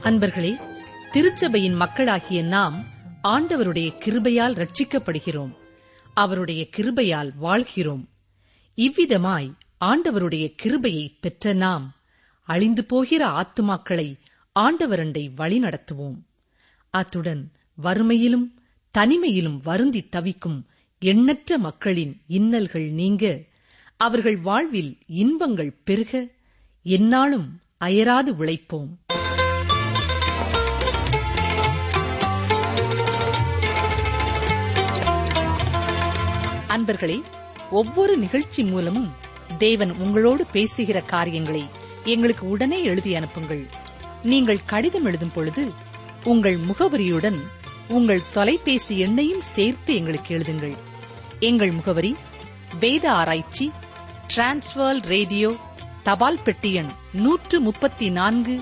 அன்பர்களே 0.00 0.72
திருச்சபையின் 1.14 1.74
மக்களாகிய 1.74 2.42
நாம் 2.42 2.84
ஆண்டவருடைய 3.22 3.88
கிருபையால் 4.04 4.54
ரட்சிக்கப்படுகிறோம் 4.54 5.52
அவருடைய 6.14 6.66
கிருபையால் 6.76 7.30
வாழ்கிறோம். 7.36 8.08
இவ்விதமாய் 8.76 9.52
ஆண்டவருடைய 9.84 10.54
கிருபையை 10.54 11.16
பெற்ற 11.20 11.52
நாம் 11.52 11.96
அழிந்து 12.42 12.84
போகிற 12.84 13.28
ஆத்துமாக்களை 13.28 14.14
ஆண்டவரண்டை 14.60 15.24
வழிநடத்துவோம் 15.36 16.18
அத்துடன் 16.90 17.52
வறுமையிலும் 17.82 18.46
தனிமையிலும் 18.98 19.60
வருந்தி 19.62 20.08
தவிக்கும் 20.08 20.66
எண்ணற்ற 20.98 21.58
மக்களின் 21.58 22.20
இன்னல்கள் 22.28 22.90
நீங்க 22.90 23.42
அவர்கள் 23.96 24.36
வாழ்வில் 24.36 24.98
இன்பங்கள் 25.06 25.76
பெருக 25.84 26.30
எந்நாளும் 26.84 27.48
அயராது 27.78 28.34
உழைப்போம். 28.34 28.90
அன்பர்களே 36.74 37.22
ஒவ்வொரு 37.70 38.16
நிகழ்ச்சி 38.16 38.64
மூலமும் 38.64 39.14
தேவன் 39.58 39.92
உங்களோடு 39.94 40.46
பேசுகிற 40.46 41.00
காரியங்களை 41.00 41.68
எங்களுக்கு 42.04 42.48
உடனே 42.48 42.84
எழுதி 42.84 43.14
அனுப்புங்கள். 43.14 43.66
நீங்கள் 44.22 44.64
கடிதம் 44.64 45.04
எழுதும் 45.04 45.30
பொழுது 45.34 45.72
உங்கள் 46.24 46.58
முகவரியுடன் 46.58 47.38
உங்கள் 47.88 48.22
தொலைபேசி 48.32 49.04
எண்ணையும் 49.04 49.44
சேர்த்து 49.54 49.94
எங்களுக்கு 49.94 50.36
எழுதுங்கள். 50.36 50.76
எங்கள் 51.40 51.70
முகவரி 51.70 52.16
வேத 52.80 53.12
ஆராய்ச்சி 53.12 53.70
டிரான்ஸ்வர் 54.36 55.02
ரேடியோ 55.02 55.56
தபால் 56.02 56.42
பெட்டி 56.44 56.72
எண் 56.72 56.90
நூற்று 57.12 57.60
முப்பத்தி 57.60 58.10
நான்கு 58.10 58.60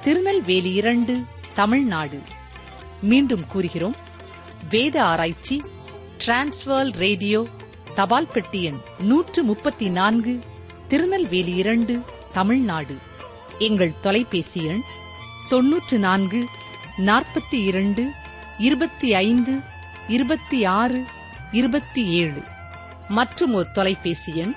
திருநெல்வேலி 0.00 0.72
இரண்டு 0.72 1.24
தமிழ்நாடு. 1.54 2.22
மீண்டும் 3.02 3.46
கூறுகிறோம் 3.46 3.96
வேத 4.68 5.04
ஆராய்ச்சி 5.04 5.62
டிரான்ஸ்வர் 6.24 6.90
ரேடியோ 6.96 7.46
தபால் 7.94 8.28
பெட்டி 8.32 8.62
எண் 8.62 8.76
நூற்று 8.98 9.44
முப்பத்தி 9.44 9.88
நான்கு 9.88 10.42
திருநெல்வேலி 10.88 11.54
இரண்டு 11.54 12.00
தமிழ்நாடு. 12.32 12.96
எங்கள் 13.58 14.00
தொலைபேசி 14.00 14.64
எண் 14.64 14.82
தொன்னூற்று 15.48 15.98
நான்கு 15.98 16.46
நாற்பத்தி 16.98 17.58
இரண்டு 17.66 18.10
இருபத்தி 18.58 19.12
ஐந்து 19.12 19.60
இருபத்தி 20.08 20.64
ஆறு 20.64 21.04
இருபத்தி 21.52 22.04
ஏழு 22.06 22.42
மற்றும் 23.08 23.54
ஒரு 23.54 23.66
தொலைபேசி 23.72 24.34
எண் 24.34 24.54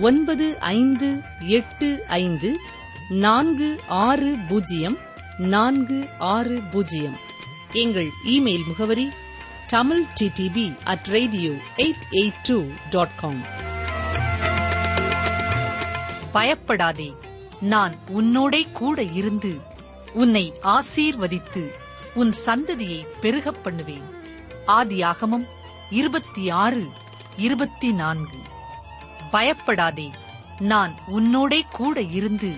ஒன்பது 0.00 0.58
ஐந்து 0.60 1.22
எட்டு 1.38 2.04
ஐந்து 2.06 2.58
நான்கு 3.08 3.80
ஆறு 3.88 4.34
பூஜ்ஜியம் 4.48 4.98
நான்கு 5.38 6.08
ஆறு 6.18 6.62
பூஜ்ஜியம். 6.72 7.16
எங்கள் 7.72 8.10
இமெயில் 8.24 8.66
முகவரி 8.66 9.08
Tamil 9.68 10.04
DTP 10.20 10.78
at 10.84 11.06
radio 11.10 11.50
eight 11.76 12.02
eight 12.10 12.34
two 12.42 12.64
dot 12.90 13.16
com 13.16 13.42
பயப்படாதே. 16.32 17.14
நான் 17.60 17.96
உன்னோடே 18.08 18.72
கூட 18.72 19.02
இருந்து 19.02 19.60
உன்னை 20.12 20.52
ஆசீர்வதித்து 20.62 21.66
உன் 22.14 22.32
சந்ததியை 22.46 23.06
பெருகப் 23.20 23.64
பண்ணுவேன். 23.64 24.02
ஆதியாகமம் 24.66 25.46
இருபத்தி 25.90 26.50
ஆறு 26.50 26.86
இருபத்தி 27.36 27.92
நான்கு. 27.92 28.38
பயப்படாதே. 29.30 30.10
நான் 30.58 30.94
உன்னோடே 31.06 31.62
கூட 31.72 32.00
இருந்து 32.00 32.52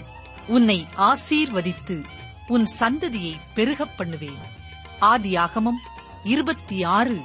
உன்னை 0.46 0.86
ஆசீர்வதித்து 0.96 2.04
உன் 2.46 2.68
சந்ததியை 2.80 3.36
பெருகப் 3.54 3.96
பண்ணுவேன். 3.96 4.38
ஆதியாகமம் 5.00 5.98
இருபத்தி 6.22 6.82
ஆறு 6.82 7.20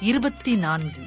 இருபத்தி 0.00 0.54
நான்கு. 0.54 1.04